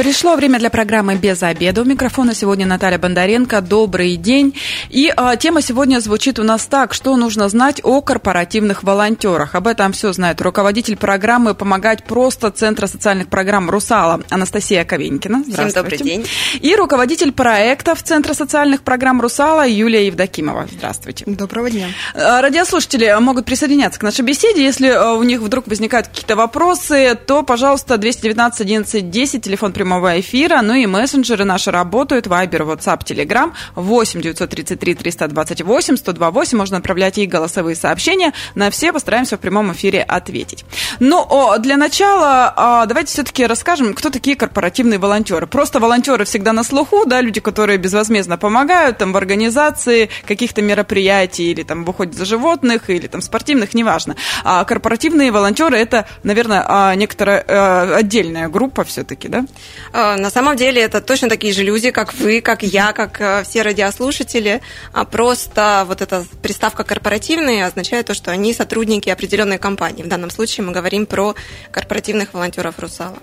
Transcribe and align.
Пришло 0.00 0.34
время 0.34 0.58
для 0.58 0.70
программы 0.70 1.16
«Без 1.16 1.42
обеда». 1.42 1.82
У 1.82 1.84
микрофона 1.84 2.34
сегодня 2.34 2.64
Наталья 2.64 2.96
Бондаренко. 2.96 3.60
Добрый 3.60 4.16
день. 4.16 4.54
И 4.88 5.12
а, 5.14 5.36
тема 5.36 5.60
сегодня 5.60 6.00
звучит 6.00 6.38
у 6.38 6.42
нас 6.42 6.64
так. 6.64 6.94
Что 6.94 7.16
нужно 7.16 7.50
знать 7.50 7.82
о 7.84 8.00
корпоративных 8.00 8.82
волонтерах? 8.82 9.54
Об 9.54 9.66
этом 9.66 9.92
все 9.92 10.10
знает 10.14 10.40
руководитель 10.40 10.96
программы 10.96 11.54
«Помогать 11.54 12.04
просто» 12.04 12.50
Центра 12.50 12.86
социальных 12.86 13.28
программ 13.28 13.68
«Русала» 13.68 14.22
Анастасия 14.30 14.86
Ковенькина. 14.86 15.44
Всем 15.44 15.68
добрый 15.68 15.98
день. 15.98 16.26
И 16.62 16.74
руководитель 16.74 17.32
проектов 17.32 18.02
Центра 18.02 18.32
социальных 18.32 18.80
программ 18.80 19.20
«Русала» 19.20 19.68
Юлия 19.68 20.06
Евдокимова. 20.06 20.66
Здравствуйте. 20.72 21.26
Доброго 21.26 21.70
дня. 21.70 21.88
А, 22.14 22.40
радиослушатели 22.40 23.14
могут 23.20 23.44
присоединяться 23.44 24.00
к 24.00 24.02
нашей 24.02 24.22
беседе. 24.22 24.64
Если 24.64 24.88
а, 24.88 25.12
у 25.12 25.22
них 25.24 25.42
вдруг 25.42 25.66
возникают 25.66 26.08
какие-то 26.08 26.36
вопросы, 26.36 27.18
то, 27.26 27.42
пожалуйста, 27.42 27.98
219 27.98 28.62
11 28.62 29.10
10, 29.10 29.44
телефон 29.44 29.74
прямого 29.74 29.89
прямого 29.90 30.20
эфира. 30.20 30.62
Ну 30.62 30.74
и 30.74 30.86
мессенджеры 30.86 31.44
наши 31.44 31.72
работают. 31.72 32.28
Вайбер, 32.28 32.62
WhatsApp, 32.62 33.04
Telegram 33.04 33.52
8 33.74 34.20
933 34.20 34.94
328 34.94 35.96
128. 35.96 36.58
Можно 36.58 36.76
отправлять 36.76 37.18
и 37.18 37.26
голосовые 37.26 37.74
сообщения. 37.74 38.32
На 38.54 38.70
все 38.70 38.92
постараемся 38.92 39.36
в 39.36 39.40
прямом 39.40 39.72
эфире 39.72 40.02
ответить. 40.02 40.64
Ну, 41.00 41.26
для 41.58 41.76
начала 41.76 42.54
а, 42.56 42.86
давайте 42.86 43.12
все-таки 43.12 43.44
расскажем, 43.44 43.94
кто 43.94 44.10
такие 44.10 44.36
корпоративные 44.36 45.00
волонтеры. 45.00 45.48
Просто 45.48 45.80
волонтеры 45.80 46.24
всегда 46.24 46.52
на 46.52 46.62
слуху, 46.62 47.04
да, 47.04 47.20
люди, 47.20 47.40
которые 47.40 47.76
безвозмездно 47.78 48.38
помогают 48.38 48.98
там 48.98 49.12
в 49.12 49.16
организации 49.16 50.08
каких-то 50.24 50.62
мероприятий 50.62 51.50
или 51.50 51.64
там 51.64 51.84
в 51.84 52.12
за 52.12 52.24
животных 52.24 52.90
или 52.90 53.08
там 53.08 53.22
спортивных, 53.22 53.74
неважно. 53.74 54.14
А 54.44 54.64
корпоративные 54.64 55.32
волонтеры 55.32 55.76
это, 55.76 56.06
наверное, 56.22 56.64
а, 56.64 56.94
некоторая 56.94 57.44
э, 57.46 57.94
отдельная 57.96 58.48
группа 58.48 58.84
все-таки, 58.84 59.26
да? 59.26 59.44
Э, 59.92 60.16
на 60.16 60.30
самом 60.30 60.56
деле 60.56 60.82
это 60.82 61.00
точно 61.00 61.28
такие 61.28 61.52
же 61.52 61.62
люди, 61.62 61.90
как 61.90 62.14
вы, 62.14 62.40
как 62.40 62.62
я, 62.62 62.92
как 62.92 63.20
э, 63.20 63.42
все 63.44 63.62
радиослушатели. 63.62 64.60
А 64.92 65.04
просто 65.04 65.84
вот 65.86 66.02
эта 66.02 66.24
приставка 66.42 66.84
«корпоративные» 66.84 67.66
означает 67.66 68.06
то, 68.06 68.14
что 68.14 68.30
они 68.30 68.52
сотрудники 68.54 69.08
определенной 69.08 69.58
компании. 69.58 70.02
В 70.02 70.08
данном 70.08 70.30
случае 70.30 70.66
мы 70.66 70.72
говорим 70.72 71.06
про 71.06 71.34
корпоративных 71.70 72.34
волонтеров 72.34 72.78
«Русала». 72.78 73.18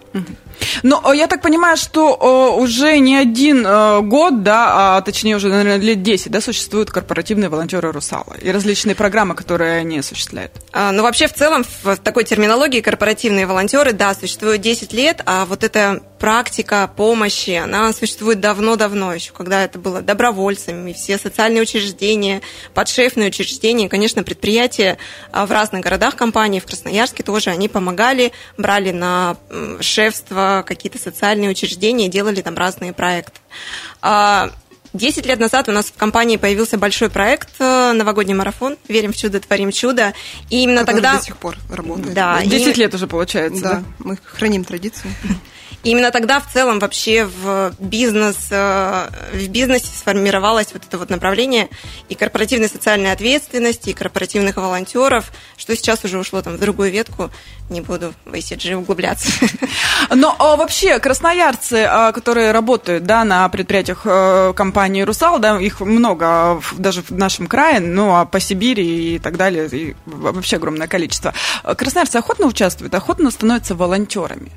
Но 0.83 1.01
ну, 1.03 1.13
я 1.13 1.27
так 1.27 1.41
понимаю, 1.41 1.77
что 1.77 2.55
уже 2.57 2.97
не 2.99 3.15
один 3.15 3.65
э, 3.65 4.01
год, 4.01 4.43
да, 4.43 4.97
а 4.97 5.01
точнее 5.01 5.35
уже, 5.35 5.49
наверное, 5.49 5.77
лет 5.77 6.03
10, 6.03 6.31
да, 6.31 6.41
существуют 6.41 6.91
корпоративные 6.91 7.49
волонтеры 7.49 7.91
«Русала» 7.91 8.35
и 8.41 8.51
различные 8.51 8.95
программы, 8.95 9.35
которые 9.35 9.77
они 9.79 9.99
осуществляют. 9.99 10.51
А, 10.73 10.91
ну, 10.91 11.03
вообще, 11.03 11.27
в 11.27 11.33
целом, 11.33 11.65
в 11.83 11.97
такой 11.97 12.23
терминологии 12.23 12.81
корпоративные 12.81 13.45
волонтеры, 13.45 13.93
да, 13.93 14.13
существуют 14.13 14.61
10 14.61 14.93
лет, 14.93 15.21
а 15.25 15.45
вот 15.45 15.63
это 15.63 16.01
практика 16.19 16.46
помощи, 16.95 17.51
она 17.51 17.93
существует 17.93 18.39
давно-давно 18.39 19.13
еще, 19.13 19.31
когда 19.31 19.63
это 19.63 19.79
было 19.79 20.01
добровольцами, 20.01 20.93
все 20.93 21.17
социальные 21.17 21.61
учреждения, 21.61 22.41
подшефные 22.73 23.29
учреждения, 23.29 23.89
конечно, 23.89 24.23
предприятия 24.23 24.97
а, 25.31 25.45
в 25.45 25.51
разных 25.51 25.81
городах 25.81 26.15
компании, 26.15 26.59
в 26.59 26.65
Красноярске 26.65 27.23
тоже, 27.23 27.49
они 27.49 27.67
помогали, 27.67 28.31
брали 28.57 28.91
на 28.91 29.37
шефство 29.81 30.63
какие-то 30.65 30.99
социальные 30.99 31.49
учреждения, 31.49 32.07
делали 32.07 32.41
там 32.41 32.57
разные 32.57 32.93
проекты. 32.93 33.39
А, 34.01 34.51
десять 34.93 35.25
лет 35.25 35.39
назад 35.39 35.69
у 35.69 35.71
нас 35.71 35.85
в 35.85 35.93
компании 35.93 36.37
появился 36.37 36.77
большой 36.77 37.09
проект 37.09 37.49
э, 37.59 37.93
«Новогодний 37.93 38.33
марафон». 38.33 38.77
Верим 38.87 39.13
в 39.13 39.17
чудо, 39.17 39.39
творим 39.39 39.71
чудо. 39.71 40.13
И 40.49 40.63
именно 40.63 40.81
Который 40.81 40.95
тогда... 40.95 41.17
до 41.17 41.23
сих 41.23 41.37
пор 41.37 41.57
работает. 41.69 42.13
Да. 42.13 42.41
Десять 42.43 42.77
и... 42.77 42.81
лет 42.81 42.93
уже 42.93 43.07
получается, 43.07 43.61
да? 43.61 43.73
да? 43.75 43.83
мы 43.99 44.17
храним 44.23 44.63
традицию. 44.63 45.11
И 45.83 45.91
именно 45.91 46.11
тогда 46.11 46.39
в 46.39 46.51
целом 46.51 46.79
вообще 46.79 47.25
в 47.25 47.73
бизнес, 47.79 48.47
э, 48.49 49.09
в 49.33 49.47
бизнесе 49.49 49.87
сформировалось 49.87 50.67
вот 50.73 50.83
это 50.85 50.97
вот 50.97 51.09
направление 51.09 51.69
и 52.09 52.15
корпоративной 52.15 52.67
социальной 52.67 53.11
ответственности, 53.11 53.89
и 53.89 53.93
корпоративных 53.93 54.57
волонтеров, 54.57 55.31
что 55.55 55.75
сейчас 55.75 56.03
уже 56.03 56.17
ушло 56.19 56.41
там 56.41 56.57
в 56.57 56.59
другую 56.59 56.91
ветку. 56.91 57.31
Не 57.69 57.81
буду 57.81 58.13
в 58.25 58.33
ICG 58.33 58.75
углубляться. 58.75 59.29
Но 60.09 60.35
а, 60.39 60.55
вообще 60.55 60.99
красноярцы, 60.99 61.85
а, 61.87 62.11
которые 62.11 62.51
работают 62.51 63.03
да, 63.03 63.23
на 63.23 63.47
предприятиях 63.49 64.01
а, 64.05 64.53
компании 64.53 65.01
«Русал», 65.01 65.39
да, 65.39 65.59
их 65.59 65.81
много 65.81 66.61
даже 66.77 67.01
в 67.01 67.11
нашем 67.11 67.47
крае, 67.47 67.79
ну 67.79 68.15
а 68.15 68.25
по 68.25 68.39
Сибири 68.39 69.15
и 69.15 69.19
так 69.19 69.37
далее, 69.37 69.67
и 69.67 69.95
вообще 70.05 70.57
огромное 70.57 70.87
количество. 70.87 71.33
Красноярцы 71.63 72.17
охотно 72.17 72.45
участвуют, 72.45 72.93
охотно 72.95 73.31
становятся 73.31 73.75
волонтерами 73.75 74.51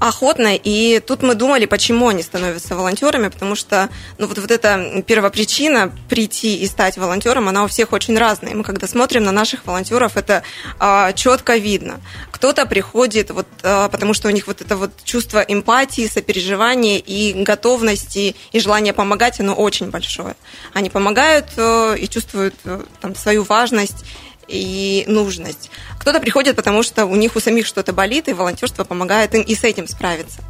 охотно. 0.00 0.54
И 0.56 1.00
тут 1.00 1.22
мы 1.22 1.34
думали, 1.34 1.66
почему 1.66 2.08
они 2.08 2.22
становятся 2.22 2.76
волонтерами, 2.76 3.28
потому 3.28 3.54
что 3.54 3.88
ну, 4.18 4.26
вот, 4.26 4.38
вот 4.38 4.50
эта 4.50 5.02
первопричина 5.06 5.92
прийти 6.08 6.56
и 6.56 6.66
стать 6.66 6.96
волонтером, 6.96 7.48
она 7.48 7.64
у 7.64 7.68
всех 7.68 7.92
очень 7.92 8.16
разная. 8.16 8.54
Мы 8.54 8.64
когда 8.64 8.86
смотрим 8.86 9.24
на 9.24 9.32
наших 9.32 9.66
волонтеров, 9.66 10.16
это 10.16 10.42
а, 10.78 11.12
четко 11.12 11.56
видно. 11.56 12.00
Кто-то 12.30 12.66
приходит, 12.66 13.30
вот, 13.30 13.46
а, 13.62 13.88
потому 13.88 14.14
что 14.14 14.28
у 14.28 14.30
них 14.30 14.46
вот 14.46 14.60
это 14.60 14.76
вот 14.76 14.92
чувство 15.04 15.40
эмпатии, 15.40 16.06
сопереживания 16.06 16.98
и 16.98 17.32
готовности 17.42 18.36
и 18.52 18.60
желания 18.60 18.92
помогать, 18.92 19.40
оно 19.40 19.54
очень 19.54 19.90
большое. 19.90 20.36
Они 20.72 20.90
помогают 20.90 21.46
а, 21.56 21.94
и 21.94 22.08
чувствуют 22.08 22.54
а, 22.64 22.84
там, 23.00 23.14
свою 23.14 23.42
важность 23.42 24.04
и 24.48 25.04
нужность. 25.06 25.70
Кто-то 25.98 26.20
приходит, 26.20 26.56
потому 26.56 26.82
что 26.82 27.06
у 27.06 27.14
них 27.14 27.36
у 27.36 27.40
самих 27.40 27.66
что-то 27.66 27.92
болит, 27.92 28.28
и 28.28 28.32
волонтерство 28.32 28.84
помогает 28.84 29.34
им 29.34 29.42
и 29.42 29.54
с 29.54 29.62
этим 29.64 29.86
справиться. 29.86 30.40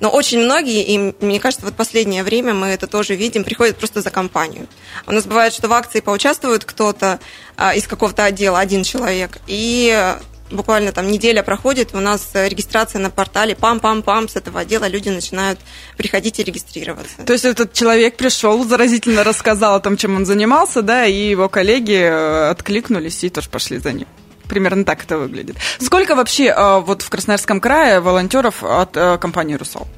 Но 0.00 0.10
очень 0.10 0.40
многие, 0.40 0.82
и 0.82 1.14
мне 1.24 1.38
кажется, 1.38 1.64
вот 1.64 1.76
последнее 1.76 2.24
время 2.24 2.52
мы 2.52 2.66
это 2.68 2.86
тоже 2.86 3.14
видим, 3.14 3.44
приходят 3.44 3.76
просто 3.76 4.02
за 4.02 4.10
компанию. 4.10 4.66
У 5.06 5.12
нас 5.12 5.24
бывает, 5.24 5.52
что 5.52 5.68
в 5.68 5.72
акции 5.72 6.00
поучаствует 6.00 6.64
кто-то 6.64 7.20
а, 7.56 7.74
из 7.74 7.86
какого-то 7.86 8.24
отдела, 8.24 8.58
один 8.58 8.82
человек, 8.82 9.38
и 9.46 10.16
буквально 10.54 10.92
там 10.92 11.08
неделя 11.08 11.42
проходит, 11.42 11.94
у 11.94 12.00
нас 12.00 12.30
регистрация 12.34 13.00
на 13.00 13.10
портале, 13.10 13.54
пам-пам-пам, 13.54 14.28
с 14.28 14.36
этого 14.36 14.60
отдела 14.60 14.86
люди 14.88 15.08
начинают 15.08 15.58
приходить 15.96 16.40
и 16.40 16.44
регистрироваться. 16.44 17.22
То 17.24 17.32
есть 17.32 17.44
этот 17.44 17.72
человек 17.72 18.16
пришел, 18.16 18.64
заразительно 18.64 19.24
рассказал 19.24 19.76
о 19.76 19.80
том, 19.80 19.96
чем 19.96 20.16
он 20.16 20.26
занимался, 20.26 20.82
да, 20.82 21.06
и 21.06 21.30
его 21.30 21.48
коллеги 21.48 22.00
э, 22.00 22.50
откликнулись 22.50 23.22
и 23.24 23.30
тоже 23.30 23.48
пошли 23.48 23.78
за 23.78 23.92
ним. 23.92 24.06
Примерно 24.48 24.84
так 24.84 25.04
это 25.04 25.18
выглядит. 25.18 25.56
Сколько 25.78 26.14
вообще 26.14 26.46
э, 26.46 26.80
вот 26.80 27.02
в 27.02 27.10
Красноярском 27.10 27.60
крае 27.60 28.00
волонтеров 28.00 28.62
от 28.62 28.96
э, 28.96 29.18
компании 29.18 29.54
«Русал»? 29.54 29.88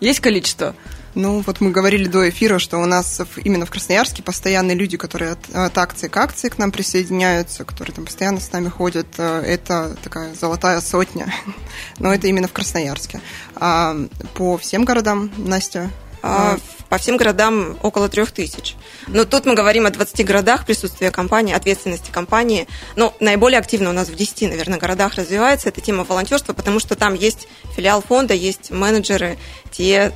Есть 0.00 0.20
количество? 0.20 0.74
Ну, 1.16 1.42
вот 1.46 1.62
мы 1.62 1.70
говорили 1.70 2.08
до 2.08 2.28
эфира, 2.28 2.58
что 2.58 2.76
у 2.76 2.84
нас 2.84 3.22
именно 3.42 3.64
в 3.64 3.70
Красноярске 3.70 4.22
постоянные 4.22 4.76
люди, 4.76 4.98
которые 4.98 5.32
от, 5.32 5.38
от 5.54 5.78
акции 5.78 6.08
к 6.08 6.16
акции 6.18 6.50
к 6.50 6.58
нам 6.58 6.70
присоединяются, 6.70 7.64
которые 7.64 7.94
там 7.94 8.04
постоянно 8.04 8.38
с 8.38 8.52
нами 8.52 8.68
ходят. 8.68 9.06
Э, 9.16 9.40
это 9.40 9.96
такая 10.04 10.34
золотая 10.34 10.78
сотня. 10.82 11.32
Но 11.98 12.12
это 12.12 12.26
именно 12.26 12.48
в 12.48 12.52
Красноярске. 12.52 13.22
А 13.54 13.96
по 14.34 14.58
всем 14.58 14.84
городам, 14.84 15.30
Настя? 15.38 15.90
А, 16.20 16.58
по 16.90 16.98
всем 16.98 17.16
городам 17.16 17.78
около 17.82 18.10
трех 18.10 18.30
тысяч. 18.30 18.76
Но 19.06 19.24
тут 19.24 19.46
мы 19.46 19.54
говорим 19.54 19.86
о 19.86 19.90
20 19.90 20.22
городах 20.26 20.66
присутствия 20.66 21.10
компании, 21.10 21.54
ответственности 21.54 22.10
компании. 22.10 22.68
Но 22.94 23.14
наиболее 23.20 23.58
активно 23.58 23.88
у 23.88 23.92
нас 23.92 24.08
в 24.08 24.14
10, 24.14 24.50
наверное, 24.50 24.78
городах 24.78 25.14
развивается 25.14 25.70
эта 25.70 25.80
тема 25.80 26.04
волонтерства, 26.04 26.52
потому 26.52 26.78
что 26.78 26.94
там 26.94 27.14
есть 27.14 27.48
филиал 27.74 28.02
фонда, 28.02 28.34
есть 28.34 28.70
менеджеры, 28.70 29.38
те 29.70 30.12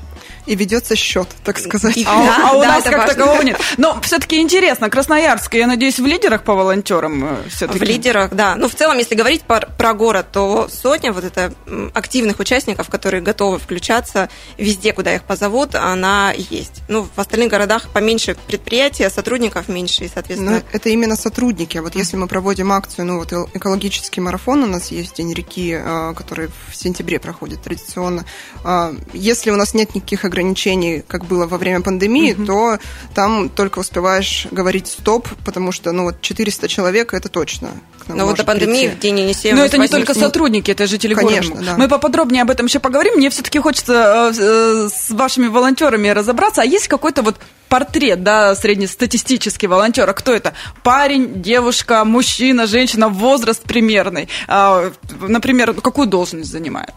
и 0.50 0.56
ведется 0.56 0.96
счет, 0.96 1.28
так 1.44 1.60
сказать. 1.60 1.96
И, 1.96 2.04
а, 2.04 2.24
да, 2.26 2.48
а 2.50 2.56
у 2.56 2.60
да, 2.60 2.66
нас 2.66 2.82
как 2.82 3.06
такового 3.06 3.40
нет. 3.42 3.56
Но 3.76 4.00
все-таки 4.02 4.40
интересно, 4.40 4.90
Красноярск, 4.90 5.54
я 5.54 5.68
надеюсь, 5.68 6.00
в 6.00 6.06
лидерах 6.06 6.42
по 6.42 6.56
волонтерам 6.56 7.24
э, 7.24 7.48
все-таки? 7.48 7.78
В 7.78 7.82
лидерах, 7.82 8.32
да. 8.32 8.56
Ну, 8.56 8.68
в 8.68 8.74
целом, 8.74 8.98
если 8.98 9.14
говорить 9.14 9.42
про, 9.42 9.60
про 9.60 9.94
город, 9.94 10.26
то 10.32 10.68
сотня 10.68 11.12
вот 11.12 11.22
это 11.22 11.54
активных 11.94 12.40
участников, 12.40 12.88
которые 12.88 13.22
готовы 13.22 13.60
включаться 13.60 14.28
везде, 14.58 14.92
куда 14.92 15.14
их 15.14 15.22
позовут, 15.22 15.76
она 15.76 16.32
есть. 16.36 16.82
Ну, 16.88 17.06
в 17.14 17.20
остальных 17.20 17.48
городах 17.48 17.88
поменьше 17.90 18.36
предприятия, 18.48 19.08
сотрудников 19.08 19.68
меньше, 19.68 20.06
и, 20.06 20.10
соответственно... 20.12 20.50
Но 20.50 20.62
это 20.72 20.88
именно 20.88 21.14
сотрудники. 21.14 21.78
Вот 21.78 21.94
если 21.94 22.16
мы 22.16 22.26
проводим 22.26 22.72
акцию, 22.72 23.06
ну, 23.06 23.18
вот 23.20 23.32
экологический 23.54 24.20
марафон 24.20 24.64
у 24.64 24.66
нас 24.66 24.90
есть, 24.90 25.14
День 25.14 25.32
реки, 25.32 25.78
э, 25.80 26.12
который 26.16 26.48
в 26.68 26.74
сентябре 26.74 27.20
проходит 27.20 27.62
традиционно. 27.62 28.24
А, 28.64 28.92
если 29.12 29.52
у 29.52 29.56
нас 29.56 29.74
нет 29.74 29.94
никаких 29.94 30.24
ограничений, 30.24 30.39
ограничений, 30.40 31.02
как 31.06 31.24
было 31.24 31.46
во 31.46 31.58
время 31.58 31.80
пандемии, 31.82 32.32
угу. 32.32 32.46
то 32.46 32.78
там 33.14 33.48
только 33.48 33.78
успеваешь 33.78 34.46
говорить 34.50 34.88
стоп, 34.88 35.28
потому 35.44 35.72
что, 35.72 35.92
ну, 35.92 36.04
вот 36.04 36.20
400 36.20 36.68
человек, 36.68 37.14
это 37.14 37.28
точно. 37.28 37.70
Но 38.08 38.26
вот 38.26 38.36
до 38.36 38.44
пандемии 38.44 38.88
прийти. 38.88 38.96
в 38.96 38.98
день 38.98 39.20
Енисеева... 39.20 39.56
Но 39.56 39.64
это 39.64 39.78
не 39.78 39.88
только 39.88 40.14
сотрудники, 40.14 40.70
это 40.70 40.86
жители 40.86 41.14
Конечно, 41.14 41.54
города. 41.54 41.70
Да. 41.72 41.76
Мы 41.76 41.88
поподробнее 41.88 42.42
об 42.42 42.50
этом 42.50 42.66
еще 42.66 42.80
поговорим. 42.80 43.14
Мне 43.14 43.30
все-таки 43.30 43.58
хочется 43.60 44.32
э, 44.36 44.88
с 44.92 45.10
вашими 45.10 45.46
волонтерами 45.46 46.08
разобраться. 46.08 46.62
А 46.62 46.64
есть 46.64 46.88
какой-то 46.88 47.22
вот 47.22 47.36
портрет, 47.68 48.24
да, 48.24 48.56
среднестатистический 48.56 49.68
волонтера. 49.68 50.12
Кто 50.12 50.34
это? 50.34 50.54
Парень, 50.82 51.40
девушка, 51.40 52.04
мужчина, 52.04 52.66
женщина, 52.66 53.08
возраст 53.08 53.62
примерный. 53.62 54.28
А, 54.48 54.90
например, 55.20 55.74
какую 55.74 56.08
должность 56.08 56.50
занимает? 56.50 56.94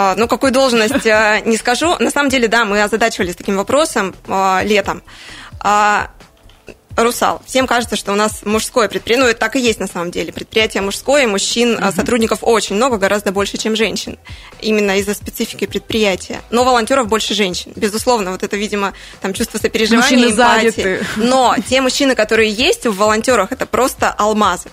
А, 0.00 0.14
ну, 0.16 0.28
какую 0.28 0.52
должность, 0.52 1.04
а, 1.08 1.40
не 1.40 1.56
скажу. 1.56 1.96
На 1.98 2.10
самом 2.12 2.28
деле, 2.28 2.46
да, 2.46 2.64
мы 2.64 2.80
озадачивались 2.80 3.34
таким 3.34 3.56
вопросом 3.56 4.14
летом. 4.62 5.02
Русал. 6.98 7.40
Всем 7.46 7.66
кажется, 7.66 7.96
что 7.96 8.12
у 8.12 8.16
нас 8.16 8.40
мужское 8.44 8.88
предприятие, 8.88 9.24
ну, 9.24 9.30
это 9.30 9.38
так 9.38 9.56
и 9.56 9.60
есть 9.60 9.78
на 9.78 9.86
самом 9.86 10.10
деле. 10.10 10.32
Предприятие 10.32 10.82
мужское, 10.82 11.26
мужчин, 11.26 11.76
угу. 11.76 11.92
сотрудников 11.92 12.40
очень 12.42 12.76
много, 12.76 12.98
гораздо 12.98 13.30
больше, 13.30 13.56
чем 13.56 13.76
женщин. 13.76 14.18
Именно 14.60 14.98
из-за 14.98 15.14
специфики 15.14 15.66
предприятия. 15.66 16.40
Но 16.50 16.64
волонтеров 16.64 17.06
больше 17.06 17.34
женщин. 17.34 17.72
Безусловно, 17.76 18.32
вот 18.32 18.42
это, 18.42 18.56
видимо, 18.56 18.94
там 19.20 19.32
чувство 19.32 19.58
сопереживания, 19.58 20.02
мужчины 20.02 20.32
эмпатии. 20.32 20.70
Заняты. 20.82 21.06
Но 21.16 21.54
те 21.68 21.80
мужчины, 21.80 22.16
которые 22.16 22.50
есть 22.50 22.86
в 22.86 22.96
волонтерах, 22.96 23.52
это 23.52 23.66
просто 23.66 24.10
алмазы. 24.10 24.68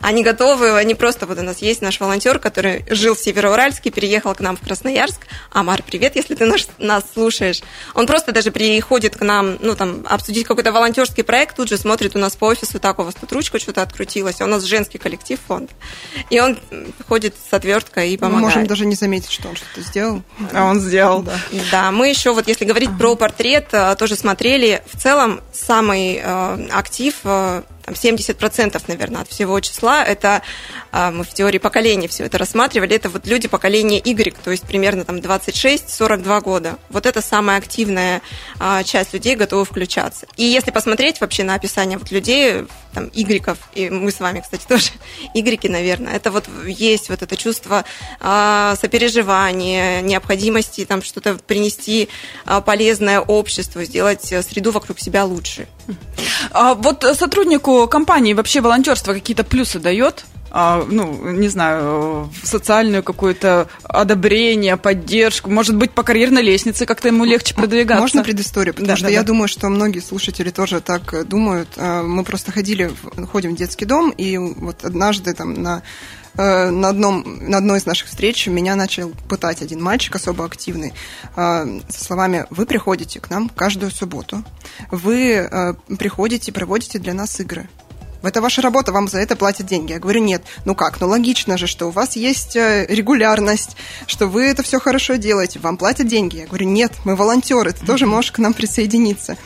Они 0.00 0.24
готовы, 0.24 0.76
они 0.76 0.94
просто, 0.94 1.26
вот 1.26 1.38
у 1.38 1.42
нас 1.42 1.58
есть 1.58 1.80
наш 1.80 2.00
волонтер, 2.00 2.38
который 2.40 2.84
жил 2.90 3.14
в 3.14 3.20
Североуральске, 3.20 3.90
переехал 3.90 4.34
к 4.34 4.40
нам 4.40 4.56
в 4.56 4.60
Красноярск. 4.60 5.20
Амар, 5.52 5.82
привет, 5.82 6.16
если 6.16 6.34
ты 6.34 6.46
нас 6.78 7.04
слушаешь. 7.14 7.60
Он 7.94 8.06
просто 8.06 8.32
даже 8.32 8.50
приходит 8.50 9.16
к 9.16 9.20
нам, 9.22 9.58
ну, 9.60 9.76
там, 9.76 10.04
обсудить 10.08 10.46
какой-то 10.46 10.72
волонтерский 10.72 11.22
проект, 11.22 11.51
тут 11.52 11.68
же 11.68 11.76
смотрит 11.76 12.16
у 12.16 12.18
нас 12.18 12.36
по 12.36 12.46
офису, 12.46 12.78
так, 12.78 12.98
у 12.98 13.02
вас 13.02 13.14
тут 13.14 13.32
ручка 13.32 13.58
что-то 13.58 13.82
открутилась, 13.82 14.40
а 14.40 14.44
у 14.44 14.48
нас 14.48 14.64
женский 14.64 14.98
коллектив 14.98 15.38
фонд. 15.46 15.70
И 16.30 16.40
он 16.40 16.58
ходит 17.08 17.34
с 17.36 17.52
отверткой 17.52 18.10
и 18.10 18.16
помогает. 18.16 18.42
Мы 18.42 18.48
можем 18.48 18.66
даже 18.66 18.86
не 18.86 18.94
заметить, 18.94 19.30
что 19.30 19.48
он 19.48 19.56
что-то 19.56 19.80
сделал. 19.80 20.22
А 20.52 20.64
он 20.64 20.80
сделал. 20.80 21.22
Да, 21.22 21.38
да 21.70 21.90
мы 21.90 22.08
еще, 22.08 22.32
вот 22.32 22.48
если 22.48 22.64
говорить 22.64 22.90
ага. 22.90 22.98
про 22.98 23.16
портрет, 23.16 23.68
э, 23.72 23.94
тоже 23.96 24.16
смотрели. 24.16 24.82
В 24.92 25.00
целом, 25.00 25.40
самый 25.52 26.20
э, 26.22 26.68
актив 26.72 27.14
э, 27.24 27.62
там 27.92 28.12
70%, 28.12 28.82
наверное, 28.88 29.22
от 29.22 29.28
всего 29.28 29.60
числа, 29.60 30.04
это 30.04 30.42
а, 30.90 31.10
мы 31.10 31.24
в 31.24 31.32
теории 31.32 31.58
поколения 31.58 32.08
все 32.08 32.24
это 32.24 32.38
рассматривали, 32.38 32.96
это 32.96 33.08
вот 33.08 33.26
люди 33.26 33.48
поколения 33.48 33.98
Y, 33.98 34.36
то 34.42 34.50
есть 34.50 34.64
примерно 34.64 35.04
там 35.04 35.16
26-42 35.16 36.40
года. 36.42 36.78
Вот 36.90 37.06
это 37.06 37.20
самая 37.20 37.58
активная 37.58 38.22
а, 38.58 38.82
часть 38.82 39.12
людей 39.12 39.36
готова 39.36 39.64
включаться. 39.64 40.26
И 40.36 40.44
если 40.44 40.70
посмотреть 40.70 41.20
вообще 41.20 41.44
на 41.44 41.54
описание 41.54 41.98
вот 41.98 42.10
людей, 42.10 42.64
там, 42.94 43.08
Y, 43.14 43.56
и 43.74 43.90
мы 43.90 44.10
с 44.10 44.20
вами, 44.20 44.40
кстати, 44.40 44.64
тоже 44.68 44.90
Y, 45.34 45.70
наверное, 45.70 46.14
это 46.14 46.30
вот 46.30 46.44
есть 46.66 47.08
вот 47.08 47.22
это 47.22 47.36
чувство 47.36 47.84
а, 48.20 48.76
сопереживания, 48.80 50.00
необходимости 50.00 50.84
там 50.84 51.02
что-то 51.02 51.34
принести 51.34 52.08
полезное 52.66 53.20
обществу, 53.20 53.82
сделать 53.84 54.22
среду 54.24 54.72
вокруг 54.72 54.98
себя 54.98 55.24
лучше. 55.24 55.66
Вот 56.52 57.04
сотруднику 57.16 57.81
компании 57.86 58.34
вообще 58.34 58.60
волонтерство 58.60 59.12
какие-то 59.12 59.44
плюсы 59.44 59.78
дает? 59.78 60.24
А, 60.54 60.84
ну, 60.86 61.30
не 61.30 61.48
знаю, 61.48 62.30
социальную 62.42 63.02
какое-то 63.02 63.68
одобрение, 63.84 64.76
поддержку, 64.76 65.48
может 65.50 65.74
быть, 65.76 65.92
по 65.92 66.02
карьерной 66.02 66.42
лестнице 66.42 66.84
как-то 66.84 67.08
ему 67.08 67.24
легче 67.24 67.54
продвигаться. 67.54 68.02
Можно 68.02 68.22
предысторию, 68.22 68.74
потому 68.74 68.88
да, 68.88 68.96
что 68.96 69.06
да, 69.06 69.12
я 69.12 69.20
да. 69.20 69.28
думаю, 69.28 69.48
что 69.48 69.70
многие 69.70 70.00
слушатели 70.00 70.50
тоже 70.50 70.82
так 70.82 71.26
думают. 71.26 71.70
А, 71.78 72.02
мы 72.02 72.22
просто 72.22 72.52
ходили, 72.52 72.92
ходим 73.30 73.54
в 73.54 73.56
детский 73.56 73.86
дом, 73.86 74.10
и 74.10 74.36
вот 74.36 74.84
однажды 74.84 75.32
там 75.32 75.54
на 75.54 75.82
э, 76.36 76.68
на, 76.68 76.90
одном, 76.90 77.38
на 77.48 77.56
одной 77.56 77.78
из 77.78 77.86
наших 77.86 78.08
встреч 78.08 78.46
меня 78.46 78.76
начал 78.76 79.10
пытать 79.30 79.62
один 79.62 79.82
мальчик 79.82 80.16
особо 80.16 80.44
активный 80.44 80.92
а, 81.34 81.64
со 81.88 82.04
словами 82.04 82.44
«Вы 82.50 82.66
приходите 82.66 83.20
к 83.20 83.30
нам 83.30 83.48
каждую 83.48 83.90
субботу, 83.90 84.44
вы 84.90 85.32
э, 85.32 85.74
приходите, 85.98 86.52
проводите 86.52 86.98
для 86.98 87.14
нас 87.14 87.40
игры, 87.40 87.68
это 88.22 88.40
ваша 88.40 88.62
работа, 88.62 88.92
вам 88.92 89.08
за 89.08 89.18
это 89.18 89.36
платят 89.36 89.66
деньги. 89.66 89.92
Я 89.92 89.98
говорю, 89.98 90.20
нет, 90.20 90.42
ну 90.64 90.74
как, 90.74 91.00
ну 91.00 91.08
логично 91.08 91.58
же, 91.58 91.66
что 91.66 91.88
у 91.88 91.90
вас 91.90 92.16
есть 92.16 92.56
э, 92.56 92.86
регулярность, 92.88 93.76
что 94.06 94.26
вы 94.26 94.44
это 94.44 94.62
все 94.62 94.78
хорошо 94.78 95.16
делаете, 95.16 95.58
вам 95.58 95.76
платят 95.76 96.06
деньги. 96.06 96.38
Я 96.38 96.46
говорю, 96.46 96.66
нет, 96.68 96.92
мы 97.04 97.16
волонтеры, 97.16 97.72
ты 97.72 97.84
тоже 97.84 98.06
можешь 98.06 98.32
к 98.32 98.38
нам 98.38 98.54
присоединиться. 98.54 99.36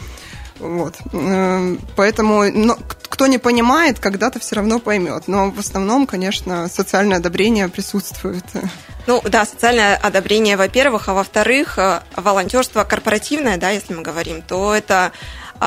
Вот. 0.59 0.95
Эм, 1.13 1.81
поэтому 1.97 2.51
но, 2.51 2.77
кто 3.09 3.27
не 3.27 3.39
понимает, 3.39 3.99
когда-то 3.99 4.39
все 4.39 4.57
равно 4.57 4.79
поймет. 4.79 5.25
Но 5.27 5.51
в 5.51 5.59
основном, 5.59 6.07
конечно, 6.07 6.69
социальное 6.69 7.19
одобрение 7.19 7.69
присутствует. 7.69 8.45
Ну 9.07 9.23
да, 9.25 9.47
социальное 9.47 9.97
одобрение, 9.97 10.57
во-первых, 10.57 11.09
а 11.09 11.15
во-вторых, 11.15 11.79
э, 11.79 12.01
волонтерство 12.17 12.83
корпоративное, 12.83 13.57
да, 13.57 13.71
если 13.71 13.95
мы 13.95 14.03
говорим, 14.03 14.43
то 14.43 14.75
это 14.75 15.13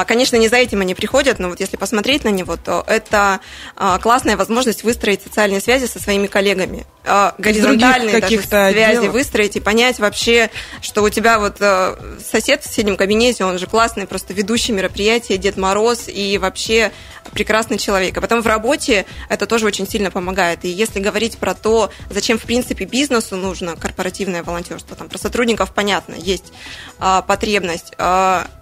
конечно, 0.06 0.36
не 0.36 0.48
за 0.48 0.58
этим 0.58 0.82
они 0.82 0.94
приходят, 0.94 1.40
но 1.40 1.50
вот 1.50 1.60
если 1.60 1.78
посмотреть 1.78 2.24
на 2.24 2.30
него, 2.30 2.58
то 2.58 2.84
это 2.88 3.40
а, 3.76 3.98
классная 4.00 4.38
возможность 4.38 4.84
выстроить 4.84 5.22
социальные 5.24 5.62
связи 5.62 5.86
со 5.86 6.00
своими 6.00 6.28
коллегами. 6.28 6.86
А, 7.06 7.34
горизонтальные 7.38 8.20
даже 8.20 8.42
связи 8.42 9.02
делов. 9.02 9.14
выстроить 9.14 9.56
и 9.56 9.60
понять 9.60 10.00
вообще, 10.00 10.50
что 10.82 11.02
у 11.02 11.10
тебя 11.10 11.40
вот 11.40 11.58
сосед 11.58 12.62
в 12.62 12.66
соседнем 12.66 12.98
кабинете, 12.98 13.46
он 13.46 13.58
же 13.58 13.66
классный, 13.66 14.06
просто 14.06 14.34
ведущий 14.34 14.74
мероприятия, 14.74 15.38
Дед 15.38 15.58
Мороз 15.58 16.08
и 16.08 16.38
вообще 16.38 16.92
прекрасный 17.32 17.78
человек. 17.78 18.18
А 18.18 18.22
потом 18.22 18.42
в 18.42 18.48
работе 18.48 19.06
это 19.30 19.46
тоже 19.46 19.66
очень 19.66 19.88
сильно 19.88 20.12
помогает. 20.12 20.66
И 20.66 20.70
если 20.70 21.00
говорить 21.00 21.38
про 21.38 21.54
то, 21.54 21.92
зачем 22.10 22.38
в 22.38 22.44
принципе 22.44 22.86
бизнесу 22.86 23.36
нужно 23.38 23.76
корпоративное 23.76 24.44
волонтерство, 24.44 24.96
там 24.96 25.10
про 25.10 25.18
сотрудников 25.18 25.74
понятно, 25.74 26.16
есть 26.16 26.52
потребность 27.28 27.94